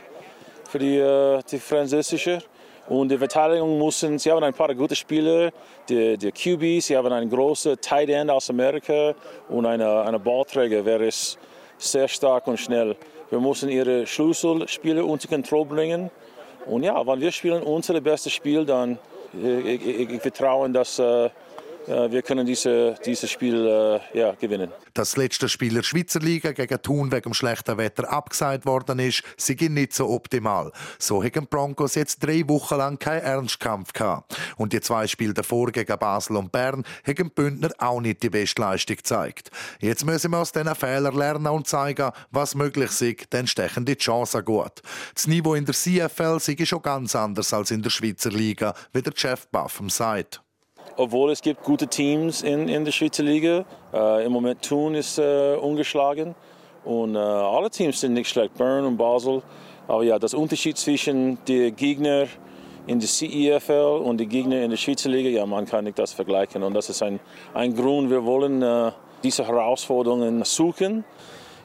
für 0.69 0.79
die, 0.79 0.97
äh, 0.97 1.41
die 1.51 1.59
französische. 1.59 2.41
Und 2.87 3.09
die 3.09 3.17
Verteidigung 3.17 3.77
müssen, 3.77 4.17
sie 4.17 4.31
haben 4.31 4.45
ein 4.45 4.53
paar 4.53 4.73
gute 4.73 4.95
Spieler, 4.95 5.51
die, 5.89 6.17
die 6.17 6.31
QBs, 6.31 6.87
sie 6.87 6.95
haben 6.95 7.11
einen 7.11 7.29
großen 7.29 7.81
Tight 7.81 8.07
End 8.07 8.31
aus 8.31 8.49
Amerika 8.49 9.13
und 9.49 9.65
eine, 9.65 10.03
eine 10.03 10.19
Ballträger, 10.19 10.85
wer 10.85 11.01
ist 11.01 11.37
sehr 11.77 12.07
stark 12.07 12.47
und 12.47 12.57
schnell. 12.61 12.95
Wir 13.29 13.41
müssen 13.41 13.67
ihre 13.67 14.07
Schlüsselspiele 14.07 15.03
unter 15.03 15.27
Kontrolle 15.27 15.65
bringen. 15.65 16.11
Und 16.65 16.83
ja, 16.83 17.05
wenn 17.05 17.19
wir 17.19 17.31
spielen 17.31 17.63
unser 17.63 17.99
bestes 18.01 18.33
Spiel, 18.33 18.65
dann 18.65 18.97
äh, 19.41 19.75
ich, 19.75 19.85
ich, 19.85 20.09
ich 20.09 20.21
vertraue, 20.21 20.69
dass 20.69 20.99
äh, 20.99 21.29
wir 21.87 22.21
können 22.21 22.45
diese, 22.45 22.95
dieses 23.05 23.29
Spiel 23.29 23.67
äh, 24.13 24.17
ja, 24.17 24.33
gewinnen. 24.33 24.71
Das 24.93 25.17
letzte 25.17 25.49
Spiel 25.49 25.73
der 25.73 25.83
Schweizer 25.83 26.19
Liga 26.19 26.51
gegen 26.51 26.81
Thun 26.81 27.11
wegen 27.11 27.23
dem 27.23 27.33
schlechten 27.33 27.77
Wetter 27.77 28.11
abgesagt 28.11 28.65
worden 28.65 28.99
ist, 28.99 29.23
sei 29.37 29.57
nicht 29.69 29.93
so 29.93 30.09
optimal. 30.09 30.71
So 30.99 31.23
haben 31.23 31.47
Broncos 31.47 31.95
jetzt 31.95 32.23
drei 32.23 32.47
Wochen 32.47 32.75
lang 32.75 32.99
keinen 32.99 33.23
Ernstkampf 33.23 33.93
gehabt. 33.93 34.37
Und 34.57 34.73
die 34.73 34.81
zwei 34.81 35.07
Spiele 35.07 35.33
davor 35.33 35.71
gegen 35.71 35.97
Basel 35.97 36.37
und 36.37 36.51
Bern 36.51 36.83
haben 37.05 37.31
Bündner 37.31 37.71
auch 37.77 38.01
nicht 38.01 38.23
die 38.23 38.29
Bestleistung 38.29 38.97
gezeigt. 38.97 39.49
Jetzt 39.79 40.05
müssen 40.05 40.31
wir 40.31 40.39
aus 40.39 40.51
diesen 40.51 40.75
Fehlern 40.75 41.15
lernen 41.15 41.47
und 41.47 41.67
zeigen, 41.67 42.11
was 42.31 42.55
möglich 42.55 43.01
ist, 43.01 43.25
dann 43.31 43.47
stechen 43.47 43.85
die 43.85 43.97
Chancen 43.97 44.45
gut. 44.45 44.81
Das 45.15 45.27
Niveau 45.27 45.55
in 45.55 45.65
der 45.65 45.75
CFL 45.75 46.39
sei 46.39 46.55
schon 46.65 46.81
ganz 46.81 47.15
anders 47.15 47.53
als 47.53 47.71
in 47.71 47.81
der 47.81 47.89
Schweizer 47.89 48.31
Liga, 48.31 48.73
wie 48.93 49.01
der 49.01 49.13
Chef 49.15 49.47
Buffum 49.47 49.89
sagt 49.89 50.42
obwohl 50.97 51.31
es 51.31 51.41
gibt 51.41 51.63
gute 51.63 51.87
Teams 51.87 52.41
in, 52.41 52.69
in 52.69 52.85
der 52.85 52.91
Schweizer 52.91 53.23
Liga. 53.23 53.65
Äh, 53.93 54.25
Im 54.25 54.31
Moment 54.31 54.61
Thun 54.61 54.95
ist 54.95 55.17
äh, 55.17 55.55
ungeschlagen 55.55 56.35
und 56.85 57.15
äh, 57.15 57.19
alle 57.19 57.69
Teams 57.69 57.99
sind 57.99 58.13
nicht 58.13 58.29
schlecht, 58.29 58.55
Bern 58.57 58.85
und 58.85 58.97
Basel. 58.97 59.41
Aber 59.87 60.03
ja, 60.03 60.19
das 60.19 60.33
Unterschied 60.33 60.77
zwischen 60.77 61.37
den 61.45 61.75
Gegnern 61.75 62.27
in 62.87 62.99
der 62.99 63.07
CEFL 63.07 64.01
und 64.03 64.17
den 64.17 64.29
Gegnern 64.29 64.63
in 64.63 64.69
der 64.69 64.77
Schweizer 64.77 65.09
Liga, 65.09 65.29
ja, 65.29 65.45
man 65.45 65.65
kann 65.65 65.85
nicht 65.85 65.97
das 65.97 66.13
vergleichen. 66.13 66.63
Und 66.63 66.73
das 66.73 66.89
ist 66.89 67.01
ein, 67.01 67.19
ein 67.53 67.75
Grund, 67.75 68.09
wir 68.09 68.25
wollen 68.25 68.61
äh, 68.61 68.91
diese 69.23 69.47
Herausforderungen 69.47 70.43
suchen. 70.43 71.05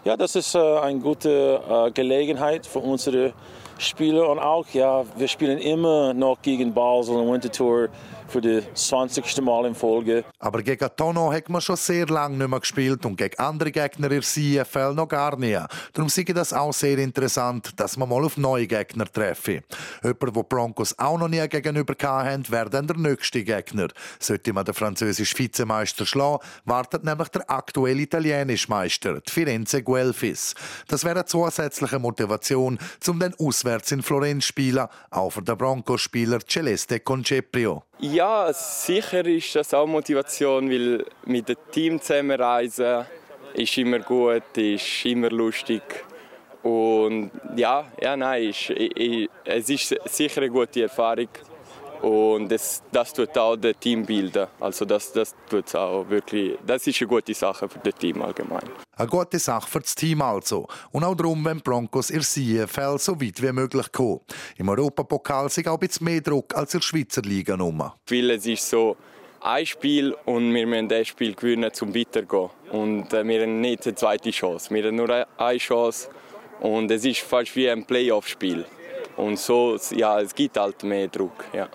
Ja, 0.05 0.17
das 0.17 0.37
ist 0.37 0.55
äh, 0.55 0.59
eine 0.59 1.01
gute 1.01 1.61
äh, 1.69 1.91
Gelegenheit 1.91 2.67
für 2.67 2.79
unsere 2.79 3.33
Spieler 3.79 4.29
und 4.29 4.39
auch, 4.39 4.67
ja, 4.73 5.05
wir 5.17 5.29
spielen 5.29 5.59
immer 5.59 6.15
noch 6.15 6.41
gegen 6.43 6.73
Basel 6.73 7.17
und 7.17 7.33
Winterthur 7.33 7.89
für 8.29 8.41
das 8.41 8.65
20. 8.89 9.41
Mal 9.43 9.67
in 9.67 9.75
Folge. 9.75 10.25
Aber 10.39 10.63
gegen 10.63 10.89
Tono 10.97 11.33
hat 11.33 11.49
man 11.49 11.61
schon 11.61 11.77
sehr 11.77 12.07
lange 12.07 12.37
nicht 12.37 12.49
mehr 12.49 12.61
gespielt 12.61 13.05
und 13.07 13.17
gegen 13.17 13.39
andere 13.39 13.71
Gegner 13.71 14.11
in 14.11 14.21
der 14.21 14.23
CFL 14.23 14.95
noch 14.95 15.09
gar 15.09 15.37
nicht. 15.37 15.61
Darum 15.93 16.09
sehe 16.09 16.25
ich 16.27 16.35
das 16.35 16.53
auch 16.53 16.73
sehr 16.73 16.99
interessant, 16.99 17.79
dass 17.79 17.97
man 17.97 18.09
mal 18.09 18.25
auf 18.25 18.37
neue 18.37 18.67
Gegner 18.67 19.07
treffen. 19.11 19.63
Jemand, 20.03 20.35
wo 20.35 20.43
Broncos 20.43 20.99
auch 20.99 21.19
noch 21.19 21.29
nie 21.29 21.47
gegenüber 21.49 21.95
hatten, 22.01 22.51
wäre 22.51 22.71
dann 22.71 22.87
der 22.87 22.97
nächste 22.97 23.45
Gegner. 23.45 23.89
Sollte 24.19 24.53
man 24.53 24.65
den 24.65 24.75
französischen 24.75 25.39
Vizemeister 25.39 26.07
schlagen, 26.07 26.43
wartet 26.65 27.05
nämlich 27.05 27.29
der 27.29 27.51
aktuelle 27.51 28.03
italienische 28.03 28.69
Meister, 28.69 29.21
die 29.21 29.31
Firenze 29.31 29.83
Guelfis. 29.83 30.55
Das 30.89 31.05
wäre 31.05 31.21
eine 31.21 31.25
zusätzliche 31.25 31.99
Motivation, 31.99 32.79
um 33.07 33.21
den 33.21 33.35
auswärts 33.39 33.93
in 33.93 34.03
Florenz 34.03 34.45
zu 34.45 34.49
spielen, 34.49 34.87
auch 35.11 35.31
für 35.31 35.43
den 35.43 35.57
Broncos-Spieler 35.57 36.41
Celeste 36.47 37.01
Conceprio. 37.01 37.83
Ja, 38.01 38.18
sicher 38.53 39.25
ist 39.27 39.55
das 39.55 39.73
auch 39.75 39.87
Motivation, 39.87 40.69
weil 40.71 41.05
mit 41.25 41.49
dem 41.49 41.57
Team 41.71 42.01
zusammen 42.01 42.41
reisen 42.41 43.07
ist 43.55 43.79
immer 43.79 44.01
gut, 44.01 44.57
ist 44.57 45.05
immer 45.05 45.31
lustig. 45.31 45.83
Und 46.63 47.31
ja, 47.55 47.87
ja 48.01 48.17
nein, 48.17 48.49
ist, 48.49 48.73
es 49.45 49.71
ist 49.71 49.95
sicher 50.07 50.41
eine 50.41 50.51
gute 50.51 50.83
Erfahrung. 50.83 51.29
Und 52.03 52.51
das, 52.51 52.83
das 52.93 53.13
tut 53.13 53.37
auch 53.37 53.57
das 53.57 53.75
Team 53.81 54.07
bilden. 54.07 54.47
Also 54.61 54.85
das, 54.85 55.13
das 55.13 55.35
tut 55.49 55.75
auch 55.75 56.09
wirklich, 56.09 56.57
das 56.65 56.87
ist 56.87 57.01
eine 57.01 57.09
gute 57.09 57.35
Sache 57.35 57.69
für 57.69 57.79
das 57.81 57.95
Team 57.95 58.23
allgemein. 58.23 58.63
Eine 58.97 59.09
gute 59.09 59.39
Sache 59.39 59.69
für 59.69 59.81
das 59.81 59.95
Team 59.95 60.23
also. 60.23 60.67
Und 60.93 61.05
auch 61.05 61.15
darum, 61.15 61.45
wenn 61.45 61.61
Broncos 61.61 62.11
ihr 62.11 62.21
CFL 62.21 62.99
so 62.99 63.21
weit 63.21 63.43
wie 63.43 63.53
möglich 63.53 63.91
kommen. 63.91 64.21
Im 64.57 64.69
Europapokal 64.69 65.49
sind 65.49 65.69
auch 65.69 65.75
ein 65.75 65.81
bisschen 65.81 66.05
mehr 66.05 66.21
Druck 66.21 66.55
als 66.55 66.75
in 66.75 66.81
der 66.81 66.85
Schweizer 66.85 67.23
Liga 67.23 67.57
es 68.09 68.47
ist 68.47 68.71
so 68.71 68.97
ein 69.41 69.67
Spiel 69.67 70.15
und 70.25 70.55
wir 70.55 70.67
müssen 70.67 70.89
das 70.89 71.09
Spiel 71.09 71.35
gewinnen, 71.35 71.71
um 71.81 71.95
weiterzugehen. 71.95 72.51
Und 72.71 73.13
äh, 73.13 73.27
wir 73.27 73.43
haben 73.43 73.61
nicht 73.61 73.87
eine 73.87 73.95
zweite 73.95 74.31
Chance. 74.31 74.73
Wir 74.75 74.85
haben 74.85 74.97
nur 74.97 75.27
eine 75.37 75.59
Chance 75.59 76.09
und 76.61 76.91
es 76.91 77.05
ist 77.05 77.21
fast 77.21 77.55
wie 77.57 77.69
ein 77.69 77.85
Playoff-Spiel. 77.85 78.65
Und 79.17 79.39
so, 79.39 79.77
ja, 79.97 80.21
es 80.21 80.35
gibt 80.35 80.57
halt 80.57 80.83
mehr 80.85 81.09
Druck, 81.09 81.45
ja. 81.53 81.69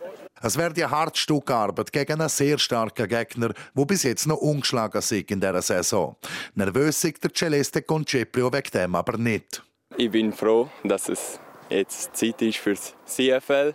Es 0.46 0.58
wird 0.58 0.78
ein 0.78 0.92
hartes 0.92 1.22
Stück 1.22 1.50
Arbeit 1.52 1.94
gegen 1.94 2.20
einen 2.20 2.28
sehr 2.28 2.60
starken 2.60 3.08
Gegner, 3.08 3.54
der 3.74 3.86
bis 3.86 4.04
jetzt 4.04 4.28
noch 4.28 4.40
ungeschlagen 4.40 5.00
ist 5.00 5.14
in 5.14 5.40
dieser 5.40 5.62
Saison. 5.62 6.18
Nervös 6.56 7.02
ist 7.06 7.24
der 7.24 7.34
Celeste 7.34 7.82
Conceprio 7.82 8.52
wegen 8.52 8.70
dem 8.74 8.94
aber 8.94 9.18
nicht. 9.18 9.64
Ich 9.96 10.12
bin 10.12 10.34
froh, 10.34 10.68
dass 10.84 11.08
es 11.08 11.40
jetzt 11.70 12.18
Zeit 12.18 12.42
ist 12.42 12.58
für 12.58 12.72
das 12.72 12.94
CFL 13.06 13.74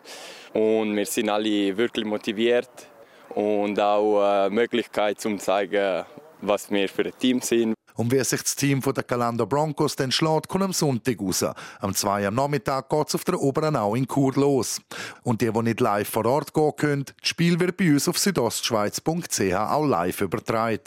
und 0.53 0.95
wir 0.95 1.07
sind 1.07 1.31
alle 1.31 1.75
wirklich 1.75 2.05
motiviert 2.05 2.69
und 3.31 3.81
auch 3.81 4.21
eine 4.21 4.51
Möglichkeit, 4.55 5.25
um 5.25 5.39
zu 5.39 5.47
zeigen, 5.47 6.05
was 6.43 6.71
wir 6.71 6.87
für 6.91 7.07
ein 7.07 7.19
Team 7.19 7.41
sind. 7.41 7.73
Und 7.99 8.13
wie 8.13 8.23
sich 8.23 8.43
das 8.43 8.55
Team 8.55 8.81
der 8.81 9.03
Calando 9.03 9.45
Broncos 9.45 9.97
dann 9.97 10.13
schlägt, 10.13 10.47
kommt 10.47 10.63
am 10.63 10.73
Sonntag 10.73 11.21
raus. 11.21 11.45
Am 11.81 11.93
2 11.93 12.29
am 12.29 12.35
Nachmittag 12.37 12.89
geht 12.89 13.09
es 13.09 13.17
auf 13.17 13.25
der 13.25 13.41
Oberenau 13.41 13.97
in 13.97 14.07
Chur 14.07 14.33
los. 14.35 14.81
Und 15.25 15.41
die, 15.41 15.51
die 15.51 15.63
nicht 15.63 15.81
live 15.81 16.09
vor 16.09 16.25
Ort 16.25 16.55
gehen 16.55 16.77
können, 16.77 17.05
das 17.21 17.29
Spiel 17.29 17.59
wird 17.59 17.77
bei 17.77 17.93
uns 17.93 18.09
auf 18.09 18.17
südostschweiz.ch 18.17 19.53
auch 19.53 19.85
live 19.85 20.21
übertragen. 20.21 20.79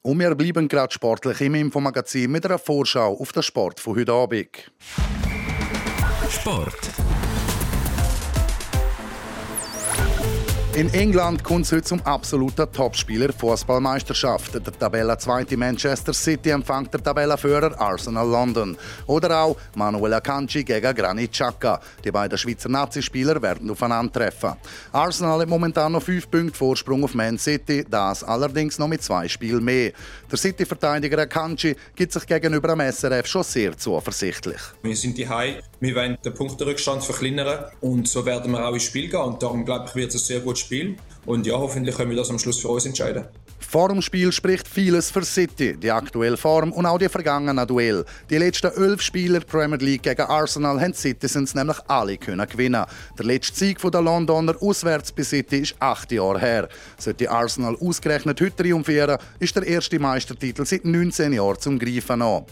Und 0.00 0.18
wir 0.18 0.34
bleiben 0.34 0.66
gerade 0.66 0.94
sportlich 0.94 1.42
im 1.42 1.56
Infomagazin 1.56 2.30
mit 2.30 2.46
einer 2.46 2.58
Vorschau 2.58 3.12
auf 3.20 3.32
den 3.32 3.42
Sport 3.42 3.78
von 3.78 3.96
heute 3.96 4.12
Abend. 4.14 4.72
Sport. 6.30 6.90
In 10.76 10.92
England 10.92 11.42
kommt 11.42 11.64
es 11.64 11.72
heute 11.72 11.84
zum 11.84 12.02
absoluten 12.02 12.70
Topspieler 12.70 13.32
Fußballmeisterschaft. 13.32 14.52
Der 14.52 14.78
Tabella 14.78 15.18
zweite 15.18 15.56
Manchester 15.56 16.12
City 16.12 16.50
empfängt 16.50 16.92
der 16.92 17.02
Tabellenführer 17.02 17.80
Arsenal 17.80 18.28
London. 18.28 18.76
Oder 19.06 19.40
auch 19.40 19.56
Manuel 19.74 20.12
Akanji 20.12 20.64
gegen 20.64 20.94
Granit 20.94 21.32
Xhaka. 21.32 21.80
Die 22.04 22.10
beiden 22.10 22.36
Schweizer 22.36 22.68
Nazispieler 22.68 23.40
werden 23.40 23.70
aufeinandertreffen. 23.70 24.52
Arsenal 24.92 25.40
hat 25.40 25.48
momentan 25.48 25.92
noch 25.92 26.02
fünf 26.02 26.30
Punkte 26.30 26.58
Vorsprung 26.58 27.04
auf 27.04 27.14
Man 27.14 27.38
City, 27.38 27.82
das 27.90 28.22
allerdings 28.22 28.78
noch 28.78 28.88
mit 28.88 29.02
zwei 29.02 29.26
Spielen 29.28 29.64
mehr. 29.64 29.92
Der 30.30 30.36
City-Verteidiger 30.36 31.20
Akanji 31.20 31.74
gibt 31.94 32.12
sich 32.12 32.26
gegenüber 32.26 32.76
dem 32.76 32.80
SRF 32.92 33.26
schon 33.26 33.44
sehr 33.44 33.78
zuversichtlich. 33.78 34.60
Wir 34.82 34.94
sind 34.94 35.16
die 35.16 35.26
High, 35.26 35.62
wir 35.80 35.94
wollen 35.94 36.18
den 36.22 36.34
Punkterückstand 36.34 37.02
verkleinern 37.02 37.64
und 37.80 38.06
so 38.06 38.26
werden 38.26 38.52
wir 38.52 38.62
auch 38.62 38.74
ins 38.74 38.82
Spiel 38.82 39.08
gehen 39.08 39.20
und 39.20 39.42
darum 39.42 39.64
glaube 39.64 39.86
ich, 39.88 39.94
wird 39.94 40.10
es 40.10 40.16
ein 40.16 40.26
sehr 40.26 40.40
gutes 40.40 40.65
Spiel 40.66 40.96
und 41.24 41.46
ja, 41.46 41.54
hoffentlich 41.54 41.96
können 41.96 42.10
wir 42.10 42.16
das 42.16 42.30
am 42.30 42.38
Schluss 42.38 42.60
für 42.60 42.68
uns 42.68 42.86
entscheiden. 42.86 43.24
Vor 43.68 43.88
dem 43.88 44.00
Spiel 44.00 44.30
spricht 44.30 44.68
vieles 44.68 45.10
für 45.10 45.24
City, 45.24 45.76
die 45.76 45.90
aktuelle 45.90 46.36
Form 46.36 46.70
und 46.72 46.86
auch 46.86 46.98
die 46.98 47.08
vergangenen 47.08 47.66
Duell. 47.66 48.04
Die 48.30 48.38
letzten 48.38 48.70
elf 48.70 49.02
Spieler 49.02 49.40
Premier 49.40 49.76
League 49.78 50.04
gegen 50.04 50.22
Arsenal 50.22 50.80
haben 50.80 50.94
Citizens 50.94 51.52
nämlich 51.52 51.76
alle 51.88 52.16
können 52.16 52.48
gewinnen. 52.48 52.84
Der 53.18 53.26
letzte 53.26 53.58
Sieg 53.58 53.80
der 53.82 54.00
Londoner 54.00 54.54
auswärts 54.60 55.10
bei 55.10 55.24
City 55.24 55.58
ist 55.58 55.74
acht 55.80 56.12
Jahre 56.12 56.38
her. 56.38 56.68
Sollte 56.96 57.28
Arsenal 57.28 57.76
ausgerechnet 57.80 58.40
heute 58.40 58.54
triumphieren, 58.54 59.18
ist 59.40 59.56
der 59.56 59.66
erste 59.66 59.98
Meistertitel 59.98 60.64
seit 60.64 60.84
19 60.84 61.32
Jahren 61.32 61.58
zum 61.58 61.78
Greifen 61.78 62.22
an. 62.22 62.44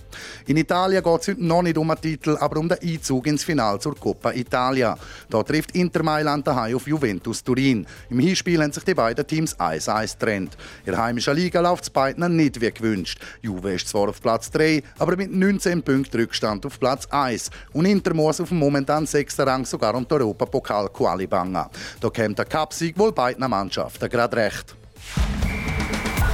In 0.46 0.56
Italien 0.56 1.02
geht 1.02 1.20
es 1.20 1.28
heute 1.28 1.44
noch 1.44 1.62
nicht 1.62 1.78
um 1.78 1.90
einen 1.90 2.00
Titel, 2.00 2.36
aber 2.40 2.58
um 2.58 2.68
den 2.68 2.78
Einzug 2.82 3.28
ins 3.28 3.44
Finale 3.44 3.78
zur 3.78 3.94
Coppa 3.94 4.32
Italia. 4.32 4.98
Da 5.30 5.44
trifft 5.44 5.76
Inter 5.76 6.02
Mailand 6.02 6.44
daheim 6.44 6.74
auf 6.74 6.88
Juventus 6.88 7.44
Turin. 7.44 7.86
Im 8.10 8.18
Hinspiel 8.18 8.60
haben 8.60 8.72
sich 8.72 8.84
die 8.84 8.94
beiden 8.94 9.24
Teams 9.24 9.56
1-1 9.56 10.18
trennt 10.18 10.56
heimischen 11.04 11.36
Liga 11.36 11.60
läuft 11.60 11.84
es 11.84 11.90
beiden 11.90 12.36
nicht 12.36 12.60
wie 12.60 12.70
gewünscht. 12.70 13.20
Juve 13.42 13.74
ist 13.74 13.88
zwar 13.88 14.08
auf 14.08 14.20
Platz 14.20 14.50
3, 14.50 14.82
aber 14.98 15.16
mit 15.16 15.32
19 15.32 15.82
Punkten 15.82 16.20
Rückstand 16.20 16.64
auf 16.66 16.80
Platz 16.80 17.06
1. 17.10 17.50
Und 17.72 17.86
Inter 17.86 18.14
muss 18.14 18.40
auf 18.40 18.48
dem 18.48 18.58
momentan 18.58 19.06
sechsten 19.06 19.42
Rang 19.42 19.64
sogar 19.64 19.92
den 19.92 20.06
Europapokal 20.08 20.88
Quali 20.88 21.26
bangen. 21.26 21.66
Da 22.00 22.10
kommt 22.10 22.38
der 22.38 22.46
Cupsieg 22.46 22.98
wohl 22.98 23.12
beiden 23.12 23.48
Mannschaften 23.48 24.08
gerade 24.08 24.36
recht. 24.36 24.74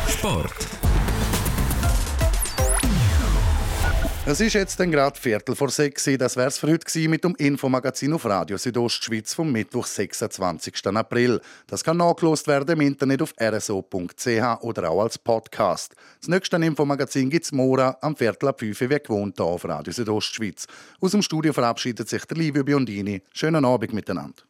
Sport. 0.08 0.79
Es 4.26 4.38
ist 4.38 4.52
jetzt 4.52 4.78
dann 4.78 4.90
gerade 4.90 5.18
Viertel 5.18 5.56
vor 5.56 5.70
sechs. 5.70 6.06
Das 6.18 6.36
wär's 6.36 6.58
für 6.58 6.70
heute 6.70 7.08
mit 7.08 7.24
dem 7.24 7.34
Infomagazin 7.36 8.12
auf 8.12 8.26
Radio 8.26 8.58
Südostschweiz 8.58 9.32
vom 9.32 9.50
Mittwoch, 9.50 9.86
26. 9.86 10.86
April. 10.88 11.40
Das 11.66 11.82
kann 11.82 11.96
nachgelost 11.96 12.46
werden 12.46 12.78
im 12.78 12.82
Internet 12.82 13.22
auf 13.22 13.32
rso.ch 13.40 14.60
oder 14.60 14.90
auch 14.90 15.02
als 15.02 15.16
Podcast. 15.16 15.94
Das 16.20 16.28
nächste 16.28 16.56
Infomagazin 16.56 17.30
gibt's 17.30 17.50
morgen 17.50 17.94
am 18.02 18.14
Viertel 18.14 18.50
ab 18.50 18.60
5 18.60 18.78
wie 18.82 18.88
gewohnt 18.88 19.36
hier 19.38 19.46
auf 19.46 19.64
Radio 19.64 19.90
Südostschweiz. 19.90 20.66
Aus 21.00 21.12
dem 21.12 21.22
Studio 21.22 21.54
verabschiedet 21.54 22.06
sich 22.08 22.24
der 22.26 22.36
Livio 22.36 22.62
Biondini. 22.62 23.22
Schönen 23.32 23.64
Abend 23.64 23.94
miteinander. 23.94 24.42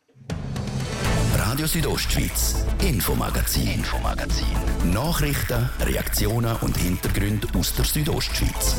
Radio 1.37 1.67
Südostschweiz, 1.67 2.65
Infomagazin, 2.81 3.69
Infomagazin. 3.69 4.47
Nachrichten, 4.93 5.71
Reaktionen 5.81 6.57
und 6.61 6.77
Hintergründe 6.77 7.47
aus 7.57 7.75
der 7.75 7.85
Südostschweiz. 7.85 8.77